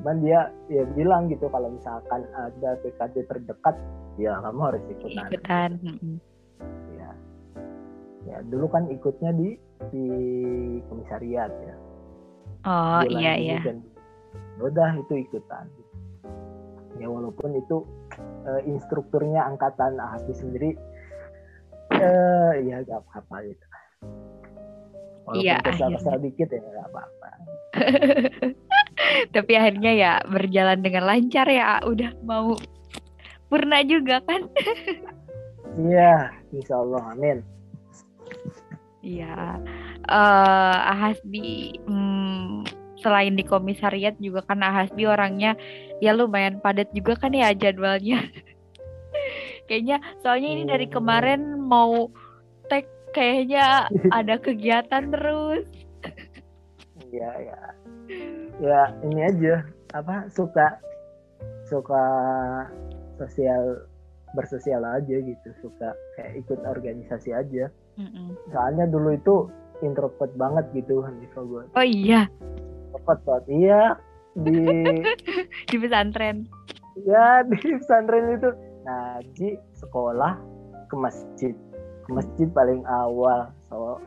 [0.02, 3.74] cuman dia ya bilang gitu kalau misalkan ada PKD terdekat
[4.18, 5.70] ya kamu harus ikutan Ikutan.
[5.82, 5.94] Ya
[8.26, 9.54] ya dulu kan ikutnya di
[9.94, 10.06] di
[10.90, 11.74] komisariat ya
[12.66, 13.58] Oh Bulan iya iya.
[13.62, 13.78] kan
[14.58, 15.66] ya udah itu ikutan
[16.98, 17.86] ya walaupun itu
[18.18, 20.74] eh, instrukturnya angkatan AHP sendiri
[21.94, 23.66] eh ya gak apa-apa gitu
[25.26, 27.28] walaupun Iya, kesal-kesal dikit ya gak apa-apa
[29.36, 31.78] Tapi akhirnya ya berjalan dengan lancar ya.
[31.84, 32.56] Udah mau
[33.46, 34.48] purna juga kan?
[35.92, 37.44] iya insya Allah amin
[39.06, 39.62] Iya.
[40.10, 42.66] Eh Ahasbi hmm,
[42.98, 45.54] selain di komisariat juga kan Ahasbi orangnya
[46.02, 48.18] ya lumayan padat juga kan ya jadwalnya.
[49.70, 50.94] Kayaknya soalnya ini dari Hmm.
[50.98, 52.10] kemarin mau
[52.66, 55.66] tag kayaknya ada kegiatan terus.
[57.14, 57.58] Iya ya
[58.58, 59.54] ya ini aja
[59.94, 60.80] apa suka
[61.68, 62.04] suka
[63.20, 63.86] sosial
[64.34, 68.36] bersosial aja gitu suka kayak ikut organisasi aja Mm-mm.
[68.48, 69.34] soalnya dulu itu
[69.80, 72.28] introvert banget gitu Hanifah gue Oh iya
[72.86, 73.80] introvert banget iya
[74.34, 74.60] di
[75.70, 76.44] di pesantren.
[77.02, 78.50] ya di pesantren itu
[78.82, 80.36] ngaji sekolah
[80.86, 81.54] ke masjid
[82.04, 83.98] ke masjid paling awal so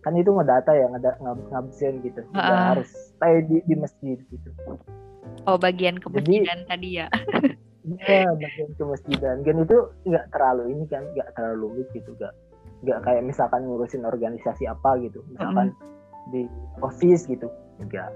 [0.00, 2.66] kan itu ngedata ya ngada- ngab- ngabsen gitu Udah Ha-ha.
[2.72, 4.50] harus stay di, di masjid gitu
[5.44, 7.06] Oh bagian kemasjidan tadi ya.
[7.84, 9.42] Iya, bagian ke masjidan.
[9.42, 12.34] Dan itu nggak terlalu ini kan, nggak terlalu rumit gitu, nggak
[12.86, 15.74] nggak kayak misalkan ngurusin organisasi apa gitu, misalkan
[16.30, 16.46] di
[16.78, 18.14] office gitu, enggak.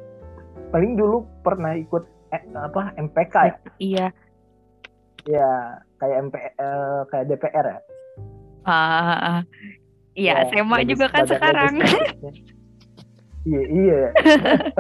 [0.71, 4.07] Paling dulu pernah ikut eh, apa MPK ya, Iya.
[5.27, 5.49] ya
[5.99, 7.79] kayak MP eh, kayak DPR ya.
[8.63, 9.43] Ah.
[10.15, 11.75] Iya, Ya, legis- juga kan sekarang.
[13.41, 14.01] Iya, iya.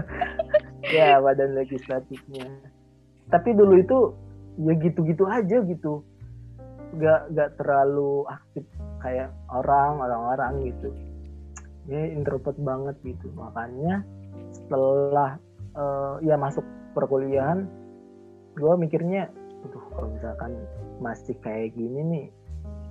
[0.96, 2.44] ya, badan legislatifnya.
[3.31, 3.98] Tapi dulu itu
[4.61, 6.05] ya gitu-gitu aja gitu.
[6.98, 8.64] Gak gak terlalu aktif
[9.00, 10.90] kayak orang orang-orang gitu.
[11.87, 13.31] Ya introvert banget gitu.
[13.35, 14.03] Makanya
[14.50, 15.38] setelah
[15.74, 17.70] eh, ya masuk perkuliahan,
[18.59, 19.31] gue mikirnya,
[19.62, 20.53] aduh kalau misalkan
[20.98, 22.26] masih kayak gini nih,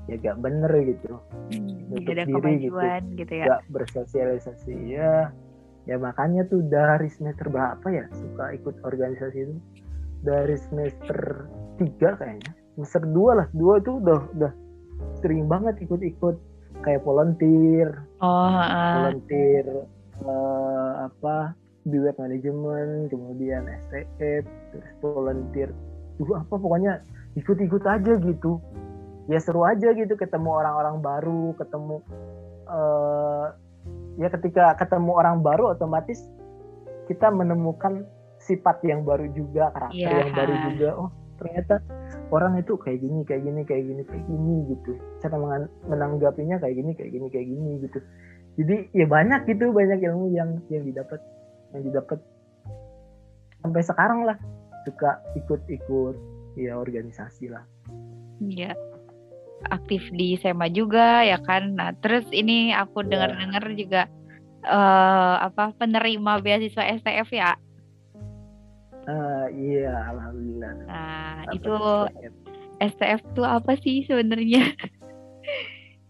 [0.08, 1.20] ya gak bener gitu.
[1.52, 2.80] Hmm, Nutup ada diri gitu.
[3.20, 3.46] gitu ya.
[3.50, 5.34] nggak bersosialisasi ya
[5.90, 9.56] ya makanya tuh dari semester berapa ya suka ikut organisasi itu
[10.22, 11.50] dari semester
[11.82, 14.52] tiga kayaknya semester dua lah dua itu udah udah
[15.20, 16.40] sering banget ikut-ikut.
[16.80, 17.92] Kayak volunteer.
[18.24, 19.04] Oh, ah.
[19.04, 19.68] volunteer
[20.24, 21.52] eh, apa
[21.84, 25.76] di web manajemen kemudian STF terus volunteer.
[26.16, 27.04] Duh, apa pokoknya
[27.36, 28.64] ikut-ikut aja gitu.
[29.28, 32.00] Ya seru aja gitu ketemu orang-orang baru ketemu
[32.70, 33.46] eh
[34.24, 36.24] ya ketika ketemu orang baru otomatis
[37.12, 38.08] kita menemukan
[38.40, 40.16] sifat yang baru juga karakter Iya.
[40.24, 40.90] yang baru juga.
[40.96, 41.80] Oh ternyata
[42.30, 45.36] orang itu kayak gini kayak gini kayak gini kayak gini gitu cara
[45.90, 48.00] menanggapinya kayak gini kayak gini kayak gini gitu
[48.60, 51.20] jadi ya banyak gitu banyak ilmu yang yang didapat
[51.74, 52.20] yang didapat
[53.62, 54.38] sampai sekarang lah
[54.86, 56.16] suka ikut-ikut
[56.58, 57.66] ya organisasi lah
[58.40, 58.72] Iya.
[59.68, 61.76] Aktif di SEMA juga ya kan.
[61.76, 63.10] Nah, terus ini aku Iya.
[63.12, 64.02] dengar-dengar juga
[64.60, 67.56] eh apa penerima beasiswa STF ya.
[69.06, 72.34] Ah, iya alhamdulillah Nah, Dapat itu STF.
[72.80, 74.76] STF tuh apa sih sebenarnya?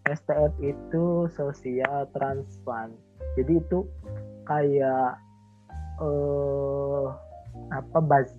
[0.06, 2.94] STF itu sosial transfund.
[3.34, 3.86] Jadi itu
[4.44, 5.18] kayak
[6.00, 7.06] eh
[7.70, 8.34] apa baz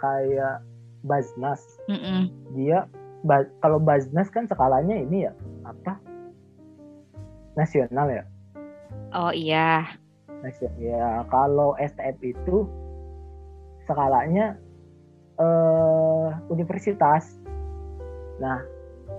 [0.00, 0.64] kayak
[1.02, 1.62] baznas.
[1.86, 2.26] Mm-mm.
[2.54, 2.88] Dia
[3.22, 5.98] ba- kalau baznas kan skalanya ini ya apa?
[7.54, 8.24] Nasional ya.
[9.12, 9.86] Oh iya.
[10.40, 10.74] Nasional.
[10.80, 12.66] Ya kalau STF itu
[13.84, 14.56] skalanya
[15.40, 17.38] eh universitas.
[18.38, 18.62] Nah,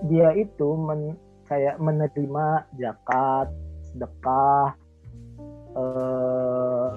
[0.08, 1.16] dia itu men,
[1.48, 3.48] kayak menerima zakat,
[3.92, 4.76] sedekah,
[5.74, 6.92] eh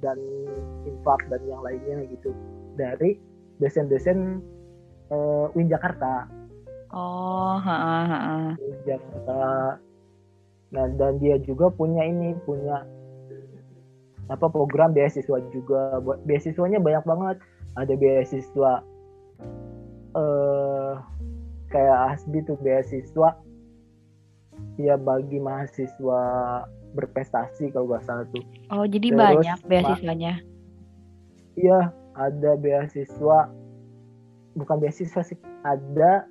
[0.00, 0.16] dan
[0.88, 2.32] infak dan yang lainnya gitu
[2.74, 3.20] dari
[3.60, 4.40] dosen-dosen
[5.12, 6.24] eh, Win Jakarta.
[6.90, 8.48] Oh, heeh, heeh.
[8.58, 9.42] Win Jakarta.
[10.70, 12.86] Nah, dan dia juga punya ini, punya
[14.30, 15.98] apa program beasiswa juga.
[16.00, 17.36] Buat beasiswanya banyak banget.
[17.74, 18.72] Ada beasiswa
[20.10, 20.94] eh
[21.70, 23.38] kayak Hasbi tuh beasiswa
[24.76, 26.20] ya bagi mahasiswa
[26.94, 28.42] berprestasi kalau nggak salah tuh.
[28.74, 30.34] Oh, jadi Terus, banyak beasiswanya.
[31.54, 31.80] Iya,
[32.18, 33.38] ada beasiswa
[34.58, 36.26] bukan beasiswa sih, ada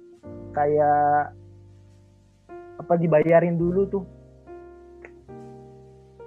[0.52, 1.32] kayak
[2.80, 4.04] apa dibayarin dulu tuh.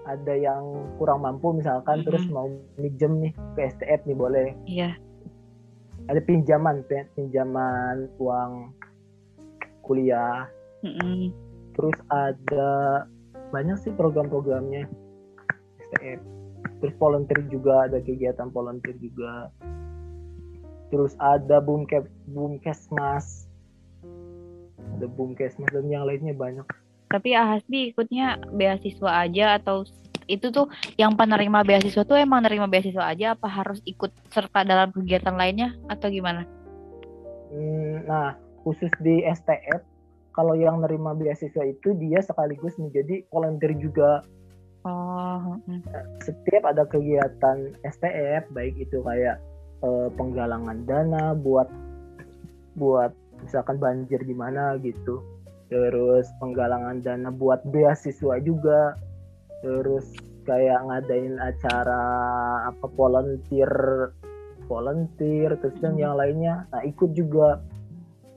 [0.02, 0.62] Ada yang
[0.98, 2.06] kurang mampu misalkan Mhm.
[2.10, 4.48] terus mau minjem nih ke STF nih boleh.
[4.66, 4.98] Iya.
[6.10, 8.74] Ada pinjaman, pin- pinjaman uang
[9.86, 10.50] kuliah.
[10.82, 11.30] Mm-mm.
[11.78, 12.70] Terus ada
[13.54, 14.90] banyak sih program-programnya
[15.78, 16.20] STF.
[16.82, 19.54] Terus volunteer juga ada kegiatan volunteer juga.
[20.90, 23.46] Terus ada boomcap boomkesmas.
[24.98, 26.66] Ada boomkesmas dan yang lainnya banyak.
[27.12, 29.85] Tapi Ahasbi ikutnya beasiswa aja atau
[30.31, 34.88] itu tuh yang penerima beasiswa tuh emang nerima beasiswa aja apa harus ikut serta dalam
[34.94, 36.48] kegiatan lainnya atau gimana?
[37.53, 39.83] Hmm, Nah, khusus di STF
[40.33, 44.25] kalau yang nerima beasiswa itu dia sekaligus menjadi volunteer juga.
[44.83, 45.87] Oh, mm.
[46.27, 49.38] setiap ada kegiatan STF baik itu kayak
[49.85, 51.70] eh, penggalangan dana buat
[52.75, 53.14] buat
[53.46, 55.22] misalkan banjir di mana gitu
[55.72, 58.92] terus penggalangan dana buat beasiswa juga.
[59.64, 60.12] Terus
[60.44, 62.04] kayak ngadain acara
[62.68, 63.72] apa volunteer
[64.68, 66.68] volunteer terus dan yang lainnya.
[66.68, 67.64] Nah ikut juga.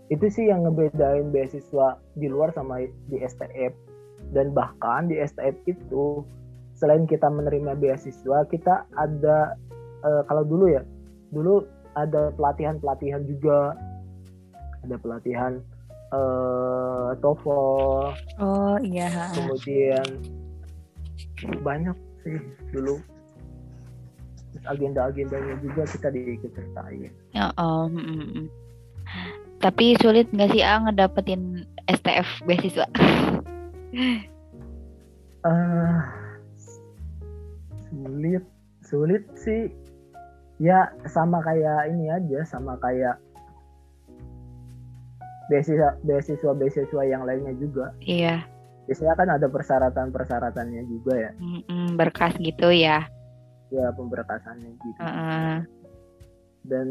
[0.08, 3.74] Itu sih yang ngebedain beasiswa di luar sama di STF
[4.32, 6.22] dan bahkan di STF itu
[6.78, 9.58] selain kita menerima beasiswa kita ada
[10.06, 10.86] eh, kalau dulu ya
[11.34, 11.66] dulu
[11.98, 13.74] ada pelatihan pelatihan juga.
[14.86, 15.66] Ada pelatihan
[16.16, 19.12] eh TOEFL oh iya.
[19.36, 20.08] kemudian
[21.62, 22.40] banyak sih
[22.72, 22.96] dulu
[24.66, 26.10] agenda-agendanya juga kita
[26.56, 28.48] sertai Ya, oh, mm, mm, mm.
[29.60, 32.88] Tapi sulit nggak sih ah ngedapetin STF beasiswa?
[35.46, 36.00] eh
[37.92, 38.44] sulit
[38.86, 39.72] sulit sih
[40.60, 43.20] ya sama kayak ini aja sama kayak
[45.50, 47.94] beasiswa beasiswa beasiswa yang lainnya juga.
[48.02, 48.46] Iya,
[48.90, 51.32] biasanya kan ada persyaratan persyaratannya juga ya.
[51.38, 53.06] Mm, mm, berkas gitu ya.
[53.74, 55.02] ya pemberkasannya gitu.
[55.02, 55.58] Heeh.
[56.66, 56.88] dan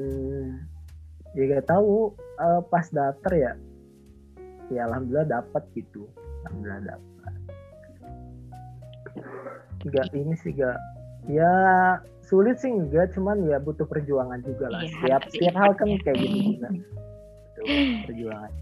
[1.34, 3.52] ya gak tahu eh, pas daftar ya
[4.70, 6.06] ya alhamdulillah dapat gitu.
[6.46, 7.32] Alhamdulillah dapat.
[9.86, 10.78] Gak ini sih gak
[11.30, 11.50] ya
[12.26, 14.82] sulit sih enggak cuman ya butuh perjuangan juga lah.
[14.82, 15.98] Iya, setiap setiap hal kan ya.
[16.02, 16.68] kayak gitu juga
[18.04, 18.52] perjuangan.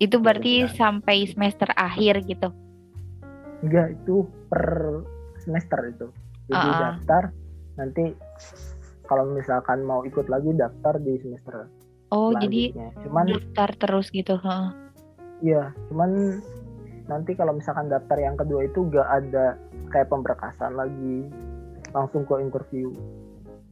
[0.00, 0.74] Itu berarti benar.
[0.74, 2.48] sampai semester akhir gitu.
[3.60, 5.04] enggak itu per
[5.36, 6.08] semester itu
[6.48, 6.80] jadi Ah, ah.
[6.96, 7.22] daftar
[7.76, 8.16] nanti
[9.04, 11.68] kalau misalkan mau ikut lagi daftar di semester
[12.08, 12.72] Oh, jadi
[13.04, 14.34] cuman daftar terus gitu.
[14.34, 14.68] heeh.
[15.44, 16.40] Iya, cuman
[17.06, 19.54] nanti kalau misalkan daftar yang kedua itu gak ada
[19.92, 21.28] kayak pemberkasan lagi,
[21.92, 22.90] langsung ke interview.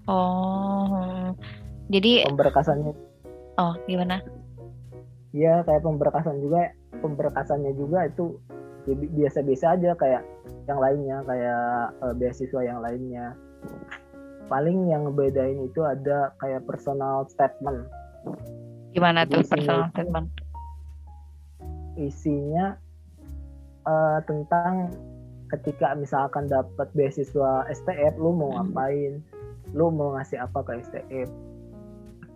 [0.07, 1.29] Oh, heeh.
[1.91, 2.93] jadi Pemberkasannya,
[3.59, 4.23] oh gimana?
[5.31, 8.41] ya kayak pemberkasan juga, pemberkasannya juga itu
[8.87, 10.23] ya bi- biasa-biasa aja kayak
[10.65, 11.63] yang lainnya, kayak
[12.01, 13.37] eh, beasiswa yang lainnya.
[14.47, 17.85] paling yang ngebedain itu ada kayak personal statement
[18.91, 20.29] Gimana Jadi tuh personal itu- statement?
[21.95, 22.67] isinya
[23.85, 24.89] eh, tentang
[25.49, 28.71] ketika misalkan dapat beasiswa STF lu mau Hmm.
[28.71, 29.21] ngapain
[29.73, 31.29] lu mau ngasih apa ke STF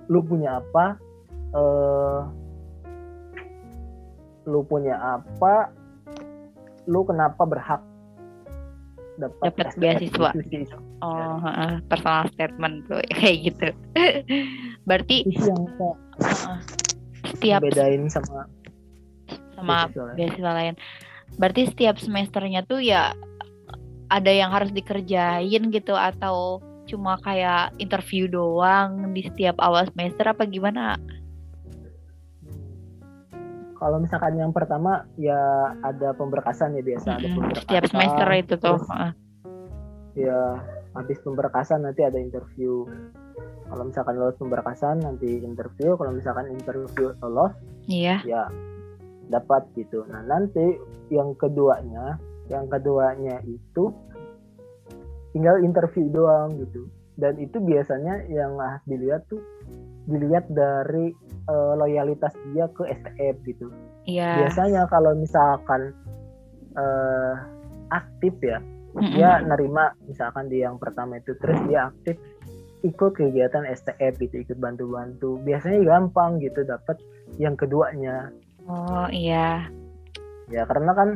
[0.09, 1.01] lu punya apa
[1.53, 2.21] eh
[4.47, 5.71] lu punya apa
[6.91, 7.83] lu kenapa berhak
[9.21, 10.31] dapat Dapat beasiswa.
[11.05, 11.37] Oh,
[11.87, 13.69] personal statement tuh kayak gitu.
[14.89, 16.59] Berarti itu yang kayak heeh,
[17.29, 18.49] setiap bedain sama
[19.55, 20.17] sama beasiswa lain.
[20.17, 20.75] beasiswa lain.
[21.37, 23.13] Berarti setiap semesternya tuh ya
[24.13, 30.45] ada yang harus dikerjain gitu atau cuma kayak interview doang di setiap awal semester apa
[30.49, 30.97] gimana?
[33.83, 37.67] Kalau misalkan yang pertama ya ada pemberkasan ya biasa ada Mm-mm, pemberkasan.
[37.67, 38.79] Setiap semester itu tuh.
[38.79, 38.87] terus
[40.15, 40.39] ya
[40.95, 42.87] habis pemberkasan nanti ada interview.
[43.67, 45.99] Kalau misalkan lolos pemberkasan nanti interview.
[45.99, 47.51] Kalau misalkan interview lolos
[47.91, 48.23] Iya.
[48.23, 48.43] ya
[49.27, 50.07] dapat gitu.
[50.07, 50.79] Nah nanti
[51.11, 53.91] yang keduanya, yang keduanya itu
[55.35, 56.87] tinggal interview doang gitu.
[57.19, 59.43] Dan itu biasanya yang harus dilihat tuh
[60.07, 61.15] dilihat dari
[61.47, 63.67] eh, loyalitas dia ke STF gitu.
[64.03, 64.47] Iya.
[64.47, 65.95] biasanya kalau misalkan
[66.75, 67.35] eh,
[67.91, 68.59] aktif ya
[68.93, 69.15] Mm-mm.
[69.15, 72.19] dia nerima misalkan di yang pertama itu terus dia aktif
[72.83, 76.99] ikut kegiatan STF gitu ikut bantu-bantu biasanya gampang gitu dapat
[77.39, 78.29] yang keduanya
[78.67, 79.71] Oh iya.
[80.51, 81.09] ya karena kan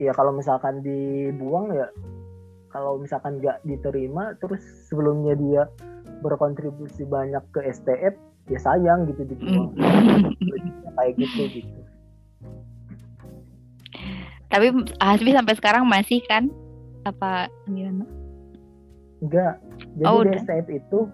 [0.00, 1.86] ya kalau misalkan dibuang ya
[2.72, 5.62] kalau misalkan nggak diterima terus sebelumnya dia
[6.20, 8.14] berkontribusi banyak ke STF
[8.46, 10.32] ya sayang gitu dibuang Mm.
[10.92, 11.80] kayak gitu gitu
[14.48, 14.66] Tapi
[14.98, 16.50] Hasbi sampai sekarang masih kan?
[17.04, 18.02] Apa gimana?
[19.20, 19.62] Enggak.
[19.94, 20.34] Jadi Oh, di.
[20.36, 21.06] STF itu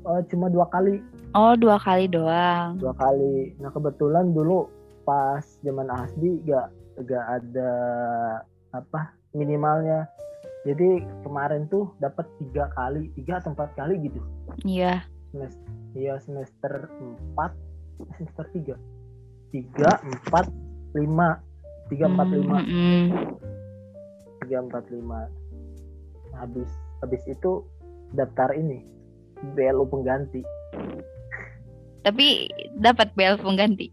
[0.00, 2.74] eh, cuma dua kali, Oh dua kali doang.
[2.74, 3.52] dua kali.
[3.58, 4.64] Nah kebetulan dulu
[5.02, 6.72] pas zaman Asdi gak
[7.04, 7.70] gak ada
[8.70, 10.08] apa minimalnya.
[10.60, 14.20] Jadi kemarin tuh dapat tiga kali, tiga atau empat kali gitu.
[14.68, 15.08] Iya.
[15.32, 17.52] Semester, iya semester empat,
[18.18, 18.76] semester tiga,
[19.54, 20.52] tiga empat
[20.92, 21.40] lima,
[21.88, 23.04] tiga empat lima, Mm, mm.
[24.44, 25.32] tiga empat lima.
[26.36, 26.68] Habis
[27.00, 27.64] habis itu
[28.12, 28.84] daftar ini
[29.56, 30.44] BLU pengganti.
[32.04, 33.88] Tapi dapat bel pengganti.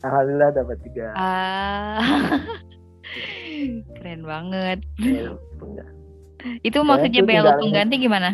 [0.00, 2.00] Alhamdulillah dapat tiga Ah.
[3.96, 4.78] Keren banget.
[5.58, 5.98] Pengganti.
[6.68, 8.30] Itu maksudnya itu bel tinggal- pengganti gimana?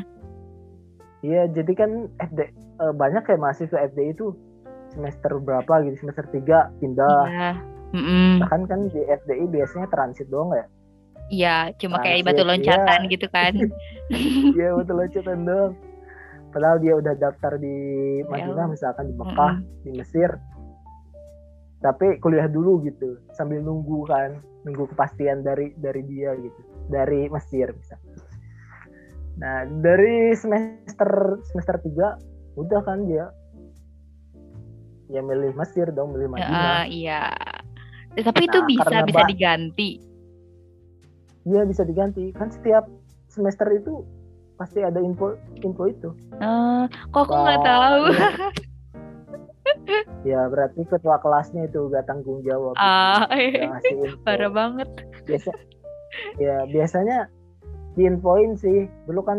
[1.26, 1.90] Iya, jadi kan
[2.22, 4.30] FD eh, banyak kayak mahasiswa FD itu
[4.94, 7.26] semester berapa gitu, semester 3 pindah.
[7.26, 7.50] Iya.
[7.94, 8.46] Mm-mm.
[8.46, 10.66] Bahkan kan di FDI biasanya transit doang ya.
[11.26, 13.10] Iya, cuma kayak Transit, batu loncatan iya.
[13.10, 13.52] gitu kan.
[14.54, 15.72] Iya, betul loncatan doang.
[16.54, 17.76] Padahal dia udah daftar di
[18.30, 20.30] Madinah misalkan di Mekah, di Mesir.
[21.76, 27.70] Tapi kuliah dulu gitu, sambil nunggu kan, nunggu kepastian dari dari dia gitu, dari Mesir
[27.72, 28.00] bisa.
[29.36, 32.16] Nah, dari semester semester 3
[32.56, 33.28] udah kan dia
[35.06, 36.82] ya milih Mesir dong, milih Ya, Madinah.
[36.88, 37.22] iya.
[38.16, 40.00] Eh, Tapi itu Nah, bisa bisa diganti.
[41.44, 42.32] Iya bisa diganti.
[42.32, 42.88] Kan setiap
[43.28, 44.02] semester itu
[44.56, 46.10] pasti ada info info itu.
[46.40, 48.00] Eh, kok aku nggak tahu?
[48.10, 48.28] iya.
[50.30, 52.74] ya berarti ketua kelasnya itu gak tanggung jawab.
[52.78, 54.18] Ah, info.
[54.26, 54.88] parah banget.
[55.26, 55.50] Biasa,
[56.42, 57.30] ya biasanya
[57.94, 58.90] diinfoin sih.
[59.08, 59.38] Dulu kan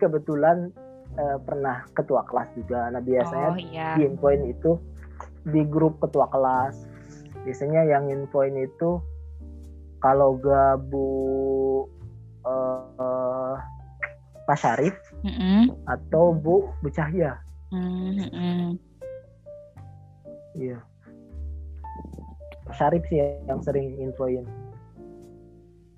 [0.00, 0.72] kebetulan
[1.16, 2.88] eh, pernah ketua kelas juga.
[2.90, 3.88] Nah biasanya Oh iya.
[4.00, 4.80] diinfoin itu
[5.46, 6.86] di grup ketua kelas.
[7.42, 9.02] Biasanya yang infoin itu
[10.02, 11.06] kalau gak Bu
[12.42, 13.54] eh, eh,
[14.42, 15.70] Pak Syarif Mm-mm.
[15.86, 17.38] atau Bu Bu Cahya.
[17.72, 18.91] Mm-mm.
[20.52, 20.78] Iya.
[22.62, 24.44] Pak Syarif sih yang sering infoin.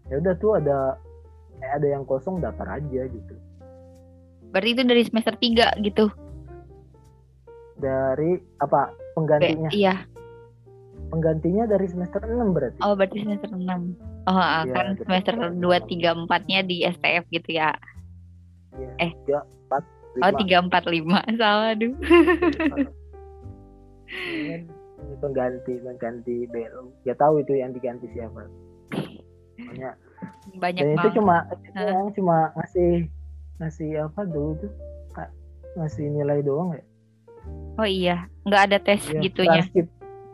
[0.08, 0.98] Ya udah tuh ada
[1.58, 3.34] eh, ada yang kosong daftar aja gitu.
[4.50, 6.06] Berarti itu dari semester 3 gitu.
[7.74, 9.70] Dari apa Be- penggantinya?
[9.74, 9.94] iya.
[11.10, 12.78] Penggantinya dari semester 6 berarti.
[12.80, 13.60] Oh, berarti semester 6.
[14.24, 16.24] Oh, Iya, kan semester semester 2 enam.
[16.24, 17.70] 3 4-nya di STF gitu ya.
[18.74, 18.90] Iya.
[18.98, 19.12] eh.
[19.26, 19.82] Tiga, empat,
[20.14, 20.38] Oh, lima.
[20.38, 21.18] 3 4 5.
[21.36, 21.92] Salah, aduh.
[25.14, 26.92] Pengganti pengganti BLU.
[27.02, 28.46] Ya tahu itu yang diganti siapa.
[29.54, 29.90] Pokoknya
[30.56, 31.14] Banyak dan itu banget.
[31.14, 32.92] cuma itu doang, cuma ngasih
[33.58, 34.72] ngasih apa dulu tuh
[35.10, 35.28] Kak,
[35.74, 36.84] ngasih nilai doang ya
[37.74, 39.60] Oh iya, nggak ada tes Iya, gitunya.
[39.62, 39.86] transkrip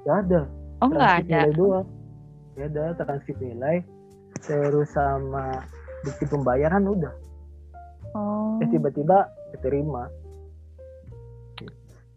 [0.05, 0.41] nggak ada
[0.79, 1.39] Oh, nggak ada.
[1.43, 1.87] nilai doang
[2.55, 3.77] nggak ada transkrip nilai
[4.41, 5.63] terus sama
[6.03, 7.15] bukti pembayaran udah
[8.11, 10.07] Oh, eh tiba-tiba keterima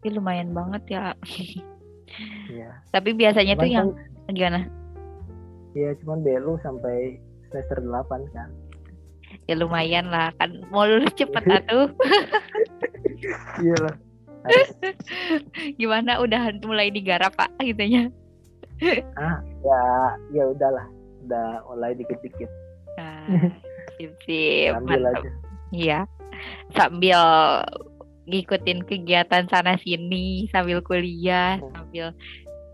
[0.04, 1.04] ini lumayan banget ya.
[2.46, 2.70] Iya.
[2.92, 3.88] Tapi biasanya tuh Cuman yang
[4.22, 4.60] kan, gimana?
[5.74, 7.18] ya cuman belu sampai
[7.50, 8.46] semester 8 kan
[9.44, 11.90] Ya lumayan lah kan mau lulus cepet atuh.
[13.64, 13.96] iya lah
[14.44, 14.70] harus
[15.74, 18.14] Gimana udah mulai digarap Pak gitunya.
[19.16, 19.82] ah ya
[20.30, 20.86] ya udahlah
[21.24, 22.52] udah mulai dikit-dikit
[22.94, 23.50] Nah,
[23.98, 24.76] sip-sip.
[24.76, 25.18] ambil Mantap.
[25.18, 25.30] aja
[25.72, 26.00] Iya.
[26.70, 27.18] Sambil
[28.24, 32.16] ngikutin kegiatan sana sini sambil kuliah, sambil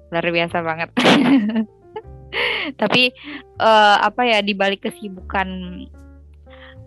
[0.10, 0.89] luar biasa banget.
[2.82, 3.04] Tapi
[3.58, 5.50] eh, apa ya di balik kesibukan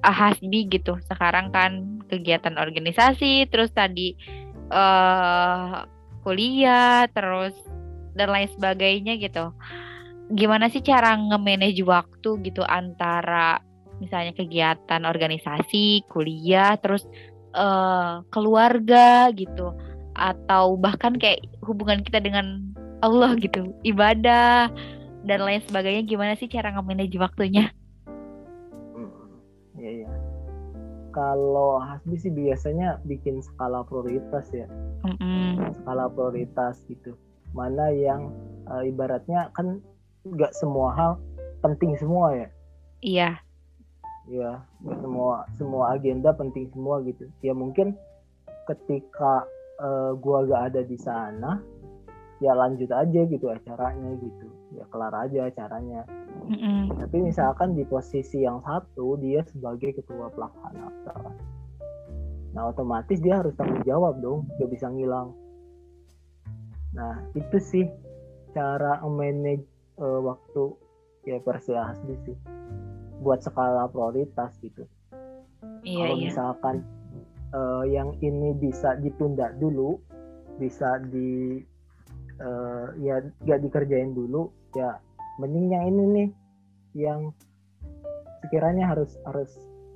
[0.03, 0.99] Hasbi gitu.
[1.07, 4.15] Sekarang kan kegiatan organisasi, terus tadi
[4.73, 5.75] eh
[6.23, 7.55] kuliah, terus
[8.15, 9.55] dan lain sebagainya gitu.
[10.33, 13.61] Gimana sih cara nge-manage waktu gitu antara
[14.03, 17.07] misalnya kegiatan organisasi, kuliah, terus
[17.53, 19.73] eh, keluarga gitu,
[20.17, 22.73] atau bahkan kayak hubungan kita dengan
[23.05, 24.69] Allah gitu, ibadah
[25.25, 26.03] dan lain sebagainya.
[26.05, 27.71] Gimana sih cara nge-manage waktunya?
[28.97, 29.39] Hmm,
[29.79, 30.11] iya iya.
[31.13, 34.65] Kalau Hasbi sih biasanya bikin skala prioritas ya.
[35.05, 35.61] Mm-mm.
[35.83, 37.13] skala prioritas gitu.
[37.53, 38.33] Mana yang
[38.73, 39.85] eh, ibaratnya kan
[40.25, 41.13] nggak semua hal
[41.61, 42.49] penting semua ya.
[43.03, 43.31] Iya,
[44.31, 44.63] ya
[45.03, 47.27] semua semua agenda penting semua gitu.
[47.43, 47.99] Ya mungkin
[48.71, 49.47] ketika
[49.83, 51.59] eh, gua gak ada di sana
[52.43, 54.47] ya lanjut aja gitu acaranya gitu.
[54.75, 56.07] Ya kelar aja acaranya.
[56.43, 56.99] Mm-mm.
[56.99, 60.91] tapi misalkan di posisi yang satu dia sebagai ketua pelaksana.
[62.51, 65.31] Nah otomatis dia harus tanggung jawab dong gak bisa ngilang.
[66.99, 67.87] Nah itu sih
[68.55, 69.67] cara manage
[69.99, 70.79] eh, waktu.
[71.23, 72.35] Ya Persia Hasbi sih
[73.23, 74.85] buat skala prioritas gitu
[75.87, 76.27] iya kalau iya.
[76.29, 76.77] misalkan
[77.55, 79.97] eh, yang ini bisa ditunda dulu
[80.59, 81.63] bisa di
[82.43, 84.99] eh, ya gak dikerjain dulu ya
[85.41, 86.29] mending yang ini nih
[86.93, 87.21] yang
[88.45, 89.51] sekiranya harus harus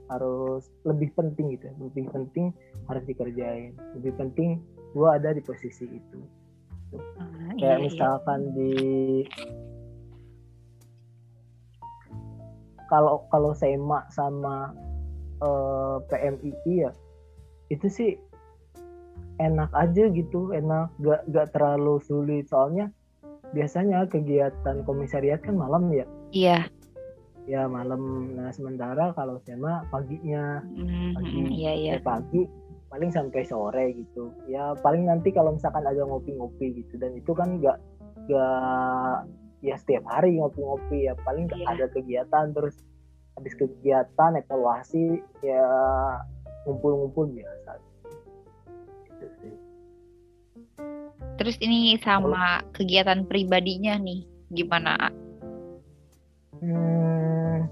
[0.07, 2.55] harus lebih penting gitu lebih penting
[2.87, 4.63] harus dikerjain lebih penting
[4.95, 6.23] gua ada di posisi itu
[6.95, 7.83] Ah, kayak iya, iya.
[7.83, 8.73] misalkan di
[12.87, 14.73] kalau kalau SEMA sama
[15.41, 16.91] eh, PMII ya
[17.69, 18.11] itu sih
[19.37, 22.89] enak aja gitu enak gak gak terlalu sulit soalnya
[23.53, 26.59] biasanya kegiatan komisariat kan malam ya Iya.
[27.47, 31.41] ya malam nah sementara kalau SEMA paginya Mm, Pagi.
[31.55, 31.93] Iya iya.
[31.97, 32.43] eh, pagi
[32.87, 37.59] paling sampai sore gitu ya paling nanti kalau misalkan ada ngopi-ngopi gitu dan itu kan
[37.59, 37.79] nggak
[38.27, 39.15] nggak
[39.61, 41.67] ya setiap hari ngopi-ngopi ya paling Iya.
[41.73, 42.77] ada kegiatan terus
[43.37, 45.65] habis kegiatan evaluasi ya
[46.65, 47.71] ngumpul-ngumpul biasa
[49.07, 49.55] gitu sih.
[51.37, 55.13] Terus ini sama kegiatan pribadinya nih, gimana?
[56.59, 57.69] Hmm,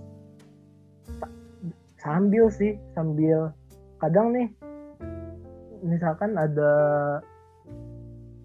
[1.16, 1.32] sa-
[1.96, 3.48] sambil sih sambil
[3.96, 4.48] kadang nih
[5.80, 6.72] misalkan ada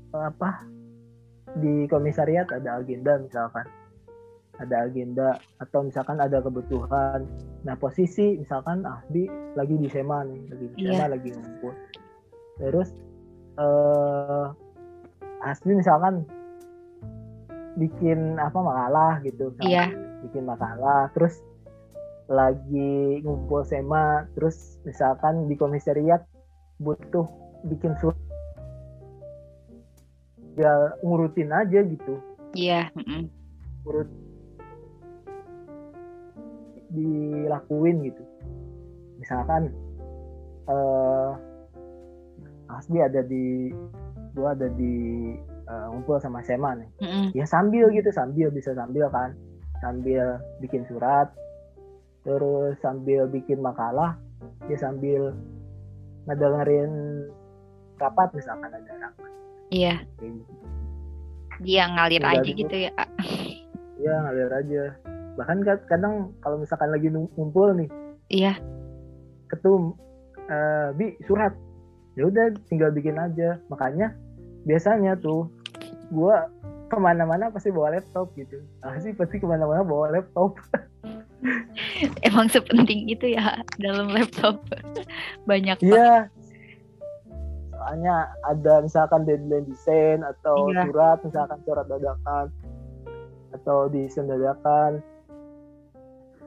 [0.10, 0.64] apa
[1.58, 3.66] di komisariat ada agenda misalkan
[4.60, 7.26] ada agenda atau misalkan ada kebutuhan
[7.64, 9.26] nah posisi misalkan Ahdi
[9.56, 11.08] lagi di SEMA nih lagi di SEMA Iya.
[11.10, 11.74] lagi ngumpul
[12.60, 12.90] terus
[13.58, 14.48] eh
[15.40, 16.28] Asli misalkan
[17.80, 19.86] bikin apa makalah gitu misalkan Iya.
[20.28, 21.40] bikin makalah terus
[22.30, 26.22] lagi ngumpul SEMA terus misalkan di komisariat
[26.78, 27.26] butuh
[27.68, 28.16] bikin surat
[30.60, 32.20] ya ngurutin aja gitu
[32.52, 32.92] Iya.
[32.98, 33.30] mm-mm.
[33.88, 34.10] urut
[36.90, 38.24] dilakuin gitu
[39.22, 39.70] misalkan
[40.68, 41.32] eh
[42.70, 43.74] Asbi ada di
[44.38, 44.94] gua ada di
[45.70, 47.26] eh, ngumpul sama SEMA nih Mm-mm.
[47.38, 49.34] ya sambil gitu sambil bisa sambil kan
[49.80, 51.30] sambil bikin surat
[52.26, 54.18] terus sambil bikin makalah
[54.68, 55.32] ya sambil
[56.28, 56.92] ngedengerin
[57.98, 59.32] rapat misalkan ada rapat
[59.70, 60.02] Iya.
[60.16, 60.44] gitu.
[61.60, 62.60] Dia ngalir Tinggal aja dulu.
[62.60, 62.94] gitu ya.
[64.00, 64.84] ya ngalir aja
[65.36, 67.88] bahkan kad- kadang kalau misalkan lagi ngumpul nih
[68.30, 68.56] Iya.
[69.48, 69.96] ketum
[70.42, 71.52] eh, bi surat
[72.14, 74.16] ya udah tinggal bikin aja makanya
[74.62, 75.52] biasanya tuh
[76.10, 76.48] gua
[76.86, 80.56] ke mana-mana pasti bawa laptop gitu ah sih pasti ke mana-mana bawa laptop
[82.22, 84.60] Emang sepenting itu ya dalam laptop.
[85.50, 85.88] Banyak banget.
[85.90, 86.16] Iya.
[87.80, 90.84] Soalnya ada misalkan deadline desain atau Iya.
[90.84, 92.46] surat, misalkan surat dadakan
[93.56, 95.00] atau desain dadakan.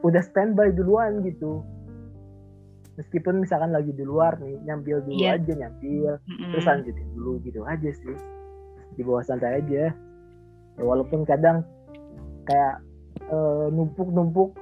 [0.03, 1.65] Udah standby duluan gitu.
[2.93, 5.41] meskipun misalkan lagi di luar nih nyambil dulu Iya.
[5.41, 6.53] aja nyambil Mm-mm.
[6.53, 8.17] terus lanjutin dulu gitu aja sih
[8.93, 9.91] di bawah santai aja ya
[10.77, 11.65] walaupun kadang
[12.45, 12.85] kayak
[13.25, 14.53] eh, numpuk-numpuk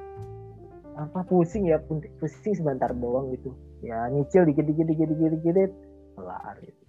[0.94, 1.82] apa pusing ya
[2.22, 3.50] pusing sebentar doang gitu
[3.82, 5.70] ya nyicil dikit dikit dikit dikit dikit
[6.14, 6.82] kelar gitu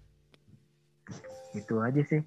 [1.51, 2.21] gitu aja sih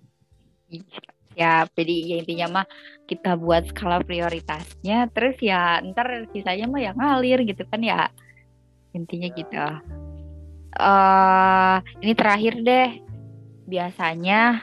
[1.35, 2.67] Ya, jadi ya intinya mah
[3.11, 8.07] kita buat skala prioritasnya, terus ya ntar sisanya mah ya ngalir gitu kan ya.
[8.95, 9.67] Intinya gitu.
[10.75, 12.91] eh ini terakhir deh.
[13.67, 14.63] Biasanya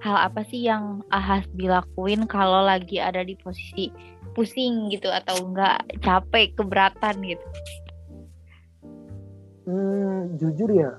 [0.00, 3.92] hal apa sih yang Ahas dilakuin kalau lagi ada di posisi
[4.32, 7.46] pusing gitu atau enggak capek, keberatan gitu.
[9.68, 10.96] Hmm, jujur ya,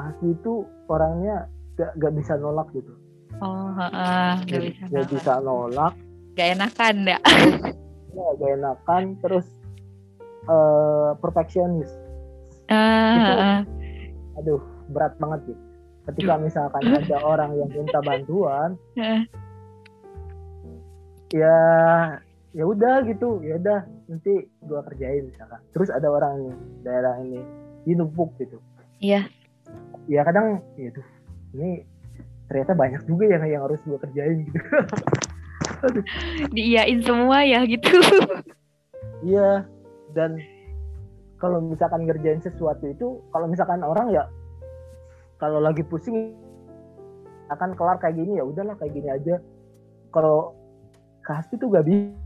[0.00, 0.52] asli itu
[0.86, 2.94] orangnya gak, gak bisa nolak gitu.
[3.38, 3.92] Oh, nggak
[4.46, 4.82] Gak, bisa.
[4.82, 5.10] gak nolak.
[5.10, 5.94] bisa nolak,
[6.32, 7.18] Nggak enakan ya.
[8.10, 9.46] ya, gak enakan, terus
[10.44, 11.90] eh perfeksionis.
[12.64, 13.58] Itu- heeh.
[14.38, 15.62] Aduh, berat banget gitu.
[16.06, 18.78] Ketika misalkan ada orang yang minta bantuan,
[21.28, 21.58] ya
[22.50, 24.32] ya udah gitu, ya udah nanti
[24.62, 25.60] gua kerjain misalkan.
[25.70, 27.40] Terus ada orang ini daerah ini
[27.84, 28.56] dinumpuk gitu.
[28.98, 29.28] Iya.
[30.08, 31.04] Ya kadang, ya tuh,
[31.52, 31.84] ini
[32.48, 34.60] ternyata banyak juga yang yang harus gua kerjain gitu.
[36.56, 37.92] Diiyain semua ya gitu.
[39.20, 39.68] Iya,
[40.16, 40.40] dan
[41.36, 44.24] kalau misalkan ngerjain sesuatu itu, kalau misalkan orang ya,
[45.36, 46.34] kalau lagi pusing
[47.52, 49.36] akan kelar kayak gini ya udahlah kayak gini aja.
[50.08, 50.56] Kalau
[51.20, 52.16] kasih tuh gak bisa.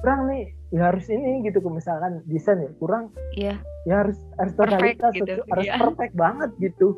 [0.00, 1.60] Kurang nih, ya harus ini gitu.
[1.68, 3.60] Misalkan desain ya kurang, Iya.
[3.84, 5.76] ya harus harus Perfect totalitas, gitu, harus iya.
[5.78, 6.88] perfect banget gitu.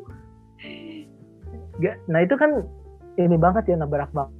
[1.83, 2.63] Gak, nah itu kan
[3.19, 4.31] ini banget ya nabrak banget.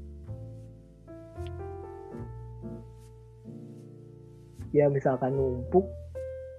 [4.75, 5.87] Ya misalkan numpuk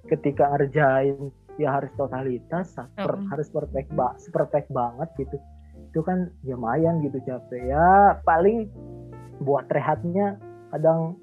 [0.09, 3.29] ketika ngerjain ya harus totalitas, per- Mm-mm.
[3.33, 5.37] harus perfect ba perfect banget gitu.
[5.93, 7.73] Itu kan ya lumayan gitu capek.
[7.73, 8.69] Ya paling
[9.41, 10.41] buat rehatnya
[10.73, 11.17] kadang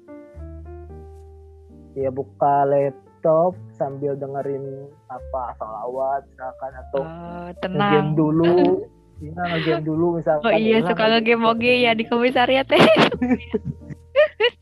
[1.94, 4.62] ya buka laptop sambil dengerin
[5.06, 8.08] apa salawat misalkan atau Oh, ngegame tenang.
[8.14, 8.54] dulu
[9.14, 10.42] Iya, ngegame dulu misalkan.
[10.42, 12.82] Oh iya Ya, suka ngegame ngegame oge ya di komisariat teh.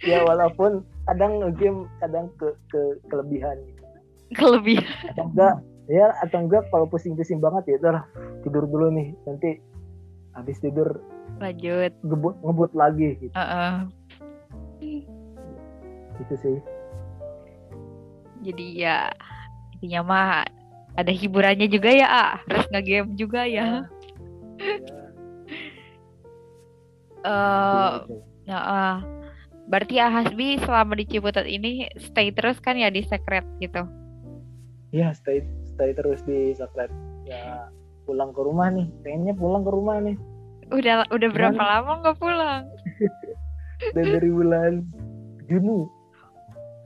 [0.02, 3.56] Ya walaupun kadang ngegame kadang ke, ke kelebihan.
[4.30, 4.84] Kelebihan.
[5.08, 5.54] Atau enggak
[5.88, 8.04] ya atau enggak kalau pusing-pusing banget ya udah
[8.40, 9.56] tidur dulu nih nanti
[10.32, 11.00] habis tidur
[11.36, 11.90] Lanjut.
[12.00, 13.72] ngebut ngebut lagi gitu, Heeh.
[16.14, 16.56] gitu sih.
[18.42, 19.08] Jadi ya
[19.78, 20.28] intinya mah
[20.98, 22.32] ada hiburannya juga ya, ah.
[22.44, 23.66] Harus ngegame juga ya.
[28.42, 28.98] Ya, ah.
[29.70, 33.86] berarti Ahasbi selama di Ciputat ini stay terus kan ya di secret gitu.
[34.90, 36.90] Iya stay stay terus di Sokrat.
[37.22, 37.70] Ya
[38.04, 40.18] pulang ke rumah nih, pengennya pulang ke rumah nih.
[40.74, 42.66] Udah udah berapa lama nggak pulang?
[43.94, 44.72] Dan dari bulan
[45.46, 46.01] Juni.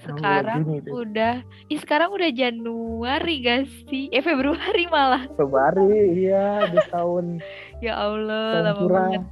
[0.06, 1.34] Sekarang Juni udah,
[1.66, 4.06] ih sekarang udah Januari gak sih?
[4.08, 5.26] Eh Februari malah.
[5.34, 7.24] Februari, iya, udah tahun
[7.84, 9.22] Ya Allah, tahun lama banget.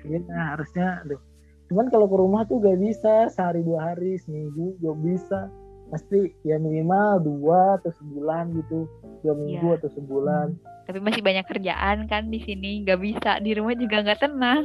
[0.00, 1.20] Iya, nah, harusnya, aduh.
[1.68, 5.46] Cuman kalau ke rumah tuh gak bisa sehari dua hari, seminggu gak bisa.
[5.90, 8.86] Pasti ya minimal dua atau sebulan gitu,
[9.22, 9.78] dua minggu Iya.
[9.82, 10.46] atau sebulan.
[10.86, 14.62] Tapi masih banyak kerjaan kan di sini, nggak bisa di rumah juga nggak tenang.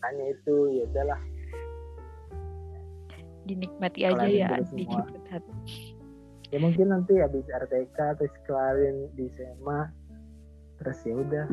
[0.00, 1.20] Hanya itu, ya udahlah.
[3.42, 4.86] Dinikmati aja ya di.
[4.86, 5.42] Ciputat.
[6.52, 9.88] Ya mungkin nanti habis RTK terus kelarin di SMA,
[10.78, 11.46] terus ya udah.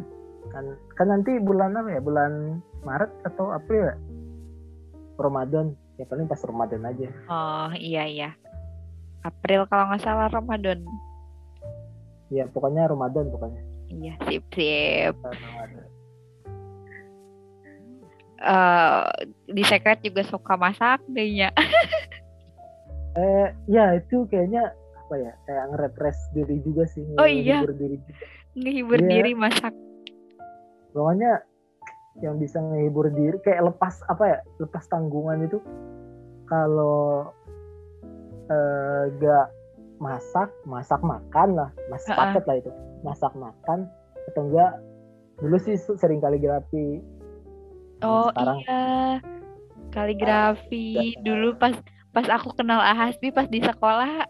[0.52, 0.66] Kan
[1.00, 2.02] kan nanti bulan apa ya?
[2.04, 3.98] Bulan Maret atau April ya?
[5.20, 5.76] Ramadan.
[6.00, 7.08] Ya paling pas Ramadan aja.
[7.28, 8.30] Oh iya iya.
[9.24, 10.84] April kalau nggak salah Ramadan.
[12.32, 13.62] Ya pokoknya Ramadan pokoknya.
[13.92, 15.16] Iya sip sip.
[15.20, 15.99] Ramadan.
[18.40, 19.04] Eh
[19.48, 21.52] di secret juga suka masak dehnya.
[23.12, 25.32] Eh, ya itu kayaknya apa ya?
[25.44, 27.04] Kayak nge-refresh diri juga sih.
[27.18, 27.60] Oh, iya.
[27.60, 28.24] ngehibur diri juga.
[28.56, 29.10] Ngehibur Iya.
[29.10, 29.74] diri masak.
[30.90, 31.32] Pokoknya
[32.20, 34.40] yang bisa ngehibur diri kayak lepas apa ya?
[34.58, 35.58] Lepas tanggungan itu
[36.46, 37.28] kalau
[38.48, 39.48] eh, gak
[40.00, 42.34] masak, masak makan lah, mas Ha-ha.
[42.34, 42.72] paket lah itu.
[43.02, 43.86] Masak makan
[44.32, 44.72] atau enggak
[45.38, 47.04] dulu sih sering kaligrafi.
[48.02, 48.84] Oh sekarang- iya.
[49.90, 50.88] Kaligrafi
[51.20, 51.74] dulu pas
[52.10, 54.26] pas aku kenal Ahasbi pas di sekolah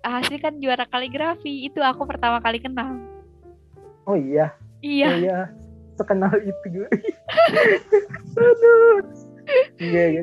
[0.00, 2.98] Ahasbi kan juara kaligrafi itu aku pertama kali kenal.
[4.04, 4.50] Oh iya,
[4.80, 5.06] Iya.
[5.06, 5.38] oh iya,
[5.92, 6.88] sekenal itu gue.
[8.36, 8.98] Aduh.
[9.78, 10.22] Iya, iya.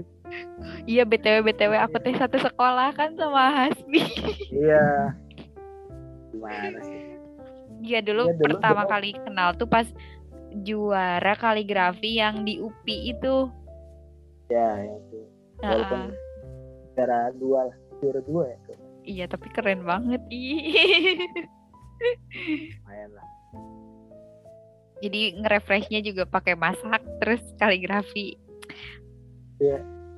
[0.86, 4.04] Iya BTW BTW aku teh satu sekolah kan sama Hasbi.
[4.52, 5.16] iya
[6.32, 7.02] gimana sih
[7.80, 8.92] Iya dulu, Iya, dulu- pertama dulu.
[8.92, 9.88] kali kenal tuh pas
[10.64, 13.36] juara kaligrafi yang di UPI itu.
[14.50, 15.20] ya yang itu
[15.62, 16.10] walaupun Heeh.
[16.98, 20.60] juara dua lah juara dua ya tuh Iya tapi keren banget ih.
[22.82, 23.28] lumayan lah
[25.00, 28.36] Jadi nge-refreshnya juga pakai masak terus kaligrafi.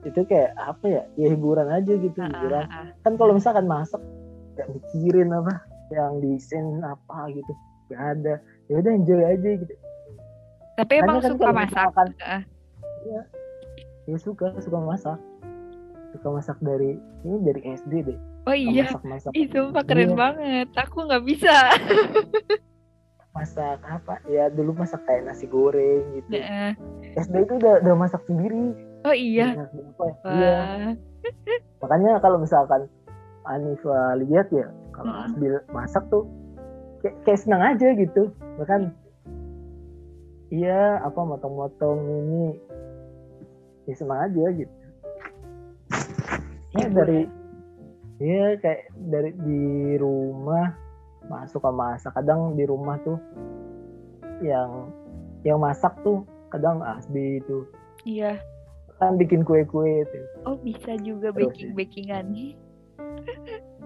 [0.01, 2.89] itu kayak apa ya ya hiburan aja gitu Heeh, hiburan heeh.
[3.05, 4.01] kan kalau misalkan masak
[4.57, 5.61] gak mikirin apa
[5.93, 7.53] yang desain apa gitu
[7.93, 9.73] gak ada ya udah enjoy aja gitu
[10.73, 11.67] Tapi emang kan suka masak.
[11.67, 12.41] misalkan Heeh.
[14.07, 15.17] ya suka suka masak
[16.11, 18.89] suka masak dari ini dari SD deh Oh iya.
[18.89, 20.17] masak masak Ih sumpah keren Iya.
[20.17, 20.67] banget.
[20.75, 21.53] Aku nggak bisa.
[23.31, 26.75] masak apa ya dulu masak kayak nasi goreng gitu Heeh.
[27.15, 29.55] SD itu udah udah masak sendiri Oh iya.
[29.55, 30.13] Masak apa ya?
[30.29, 30.57] iya
[31.77, 32.89] makanya kalau misalkan
[33.43, 35.25] Anifa lihat ya kalau Mm-mm.
[35.27, 36.27] Asbil masak tuh
[36.99, 38.91] kayak, kayak senang aja gitu bahkan
[40.51, 42.45] iya apa motong-motong ini.
[43.87, 44.75] Ya senang aja gitu.
[46.77, 47.25] Ya dari
[48.21, 49.63] iya kayak dari di
[49.97, 50.75] rumah
[51.31, 52.11] masuk sama masak.
[52.13, 53.17] Kadang di rumah tuh
[54.43, 54.91] yang
[55.47, 57.65] yang masak tuh kadang Asbi itu.
[58.05, 58.37] Iya.
[59.01, 60.19] kan bikin kue-kue itu.
[60.45, 62.25] Oh bisa juga Terus, baking bakingan.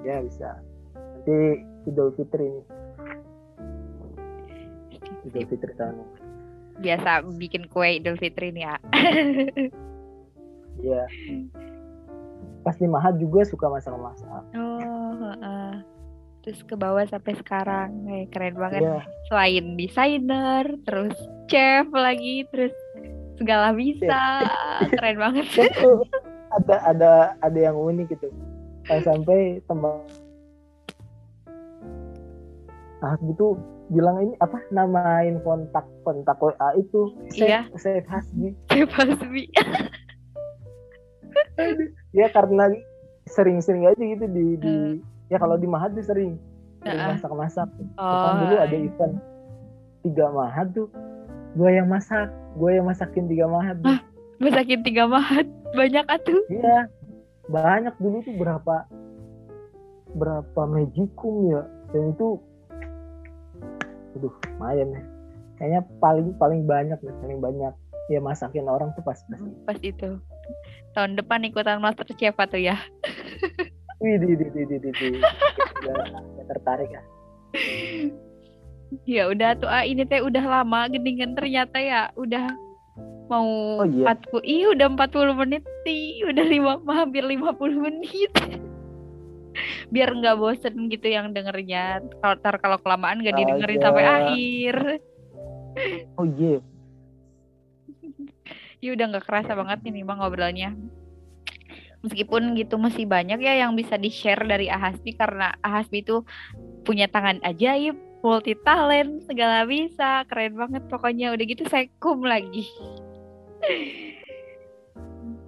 [0.03, 0.59] ya bisa.
[0.91, 2.65] Nanti Idul Fitri nih.
[5.23, 6.24] Idul Fitri tahun
[6.79, 8.75] Biasa bikin kue Idul Fitri nih ya.
[10.75, 11.07] Iya.
[12.67, 14.43] Pas di Mahat juga suka masak-masak.
[14.59, 15.71] Oh, heeh.
[16.43, 18.83] Terus ke bawah sampai sekarang, Eh, keren banget.
[18.83, 18.99] Iya.
[19.31, 21.15] Selain desainer, terus
[21.47, 22.75] chef lagi, terus
[23.39, 24.43] segala bisa,
[24.93, 25.47] keren banget.
[26.55, 27.11] Ada ada
[27.43, 28.31] ada yang unik gitu.
[28.87, 29.99] Sampai teman
[33.05, 33.53] Ah gitu
[33.93, 37.13] bilang ini apa namain kontak kontak WA itu.
[37.37, 37.69] Iya.
[37.77, 39.45] saya Hasbi Chef Hasbi.
[42.17, 42.73] ya karena
[43.29, 44.73] sering-sering aja gitu di di
[45.29, 46.41] ya kalau di Mahat tuh sering.
[46.81, 47.13] Sering Heeh.
[47.17, 47.69] masak-masak.
[47.97, 49.15] Oh, dulu ada event
[50.05, 50.89] tiga mahat tuh.
[51.57, 53.97] Gue yang masak gue yang masakin tiga mahat tuh.
[54.35, 56.41] masakin tiga mahat, banyak atuh.
[56.51, 56.91] iya.
[57.47, 58.85] Banyak dulu tuh berapa
[60.17, 61.61] berapa magicum ya.
[61.93, 62.41] Dan itu
[64.15, 65.01] aduh lumayan ya
[65.55, 67.73] kayaknya paling paling banyak ya paling banyak
[68.11, 70.19] ya masakin orang tuh pas pas Pas itu.
[70.93, 72.77] Tahun depan ikutan Master Chef tuh ya.
[74.03, 75.07] wih di di di di di, di.
[76.45, 77.01] Tertarik ya
[79.03, 82.53] Ya udah tuh ah ini teh udah lama geningan ternyata ya udah
[83.25, 84.13] mau Oh, iya.
[84.13, 88.31] 40 iya udah 40 menit nih udah lima hampir 50 menit
[89.93, 93.87] biar nggak bosen gitu yang dengernya kalau tar kalau kelamaan nggak didengerin Astaga.
[93.89, 94.75] sampai akhir.
[96.19, 96.57] Oh iya.
[98.83, 100.69] Ya udah nggak kerasa banget ini bang ngobrolnya.
[102.05, 106.21] Meskipun gitu masih banyak ya yang bisa di share dari Ahasbi karena Ahasbi itu
[106.85, 110.21] punya tangan ajaib multi talent segala bisa.
[110.29, 111.33] Keren banget pokoknya.
[111.33, 112.69] Udah gitu sekum lagi.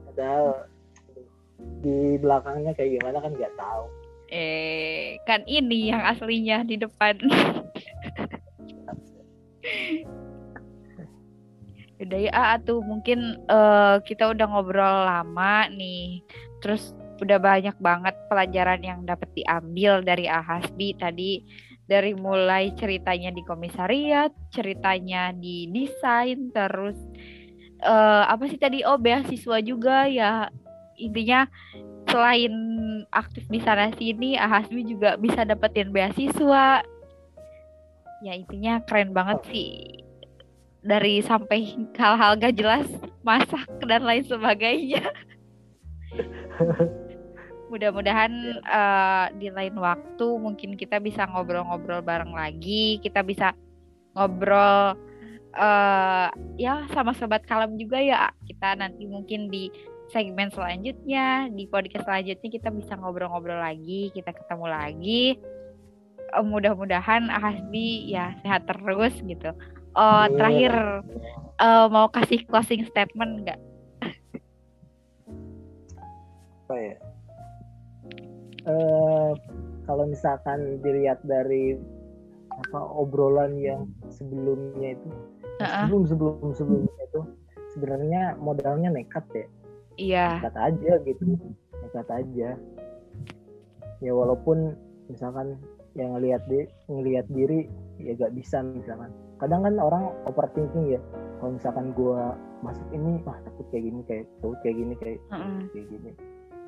[0.10, 0.66] Padahal
[1.86, 3.86] di belakangnya kayak gimana kan nggak tahu
[4.28, 7.15] eh kan ini yang aslinya di depan.
[11.97, 16.21] Udah ya ah, tuh mungkin eh, kita udah ngobrol lama nih.
[16.61, 21.41] Terus udah banyak banget pelajaran yang dapat diambil dari Ahasbi tadi.
[21.88, 26.99] Dari mulai ceritanya di komisariat ceritanya di desain terus
[27.80, 28.84] eh, apa sih tadi?
[28.84, 30.51] Oh beasiswa juga ya.
[30.99, 31.47] Intinya
[32.08, 32.53] selain
[33.12, 36.82] aktif di sana sini Ahasbi juga bisa dapetin beasiswa.
[38.26, 40.01] Ya intinya keren banget sih.
[40.82, 42.88] Dari sampai hal-hal gak jelas
[43.22, 45.03] masak dan lain sebagainya.
[47.72, 48.32] Mudah-mudahan
[48.64, 52.97] eh, di lain waktu mungkin kita bisa ngobrol-ngobrol bareng lagi.
[53.03, 53.51] Kita bisa
[54.16, 54.95] ngobrol
[55.58, 56.30] eh
[56.62, 59.74] ya sama sobat kalam juga ya kita nanti mungkin di
[60.12, 61.51] segmen selanjutnya.
[61.51, 65.24] Di podcast selanjutnya kita bisa ngobrol-ngobrol lagi kita ketemu lagi.
[66.28, 69.51] Eh, mudah-mudahan Ahasbi ya sehat terus gitu.
[69.97, 71.03] Oh terakhir
[71.60, 73.60] eh, mau kasih closing statement nggak?
[76.68, 76.95] Apa ya?
[78.68, 79.32] Eh
[79.88, 81.80] kalau misalkan dilihat dari
[82.51, 85.10] apa obrolan yang sebelumnya itu
[85.62, 85.86] Heeh.
[85.88, 87.22] sebelum sebelum sebelumnya itu
[87.78, 89.47] sebenarnya modalnya nekat ya
[89.98, 90.39] Iya.
[90.41, 91.24] nekat aja gitu
[91.82, 92.50] nekat aja
[93.98, 94.78] ya walaupun
[95.10, 95.58] misalkan
[95.98, 97.66] yang ngelihat di ngelihat diri
[97.98, 99.10] ya gak bisa misalkan
[99.41, 101.02] kadang kan orang overthinking ya
[101.41, 105.70] kalau misalkan gua masuk ini wah takut kayak gini kayak takut kayak gini kayak Mm-mm.
[105.74, 106.12] kayak gini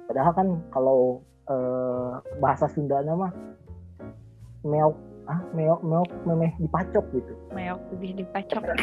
[0.09, 0.99] padahal kan kalau
[1.49, 3.33] eh, bahasa Sunda mah
[4.65, 4.95] meok
[5.29, 8.65] ah meok meok memeh dipacok gitu Meok lebih dipacok.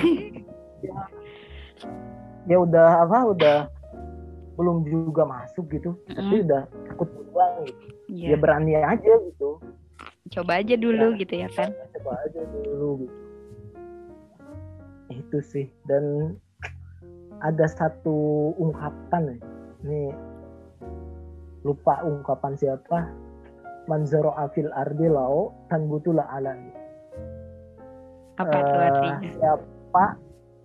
[2.50, 3.58] ya udah apa udah
[4.56, 6.46] belum juga masuk gitu tapi Mm-mm.
[6.46, 8.28] udah takut duluan gitu Iya.
[8.28, 9.58] ya berani aja gitu
[10.28, 11.70] Coba aja dulu gitu ya kan.
[11.92, 13.16] coba aja dulu gitu
[15.08, 16.34] itu sih dan
[17.38, 18.14] ada satu
[18.56, 19.38] ungkapan
[19.80, 20.10] nih
[21.62, 23.10] lupa ungkapan siapa
[23.86, 26.54] manzaro afil ardi lau tan butulah ala
[28.36, 29.18] Apa tuh Eh, artinya?
[29.32, 30.04] siapa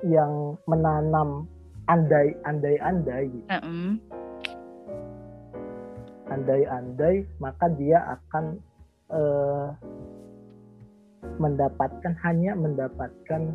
[0.04, 0.32] yang
[0.66, 1.46] menanam
[1.90, 3.48] andai andai andai gitu.
[3.50, 3.98] Mm-mm.
[6.32, 8.56] andai-andai maka dia akan
[9.12, 9.68] eh,
[11.38, 13.52] mendapatkan hanya mendapatkan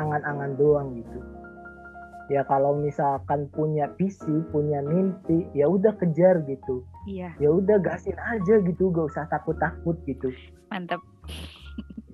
[0.00, 1.20] angan-angan doang gitu.
[2.32, 6.80] Ya kalau misalkan punya visi punya mimpi ya udah kejar gitu.
[7.04, 10.32] Iya, ya udah gasin aja gitu gak usah takut-takut gitu.
[10.72, 11.02] Mantap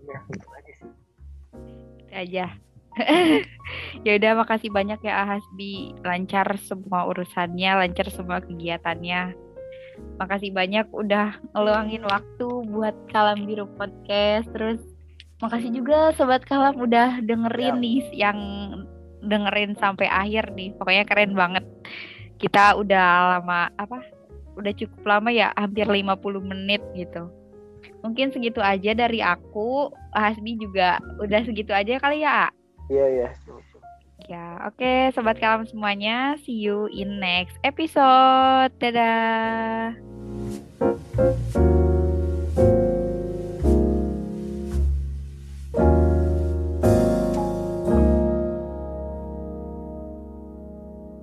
[0.08, 0.90] ya gitu aja sih.
[2.02, 2.46] Itu aja.
[4.06, 9.34] ya udah makasih banyak ya Ahasbi lancar semua urusannya, lancar semua kegiatannya.
[10.18, 14.46] Makasih banyak udah ngeluangin waktu buat Kalam Biru Podcast.
[14.54, 14.78] Terus
[15.42, 17.82] makasih juga sobat Kalam udah dengerin Ya.
[17.82, 18.38] nih yang
[19.26, 20.74] dengerin sampai akhir nih.
[20.78, 21.64] Pokoknya keren banget.
[22.38, 23.98] Kita udah lama apa?
[24.54, 27.30] Udah cukup lama ya, hampir 50 menit gitu.
[28.02, 29.90] Mungkin segitu aja dari aku.
[30.14, 32.50] Hasbi juga udah segitu aja kali ya.
[32.88, 33.28] Iya iya
[34.28, 38.74] Ya, oke sobat kalam semuanya, see you in next episode.
[38.76, 39.96] Dadah.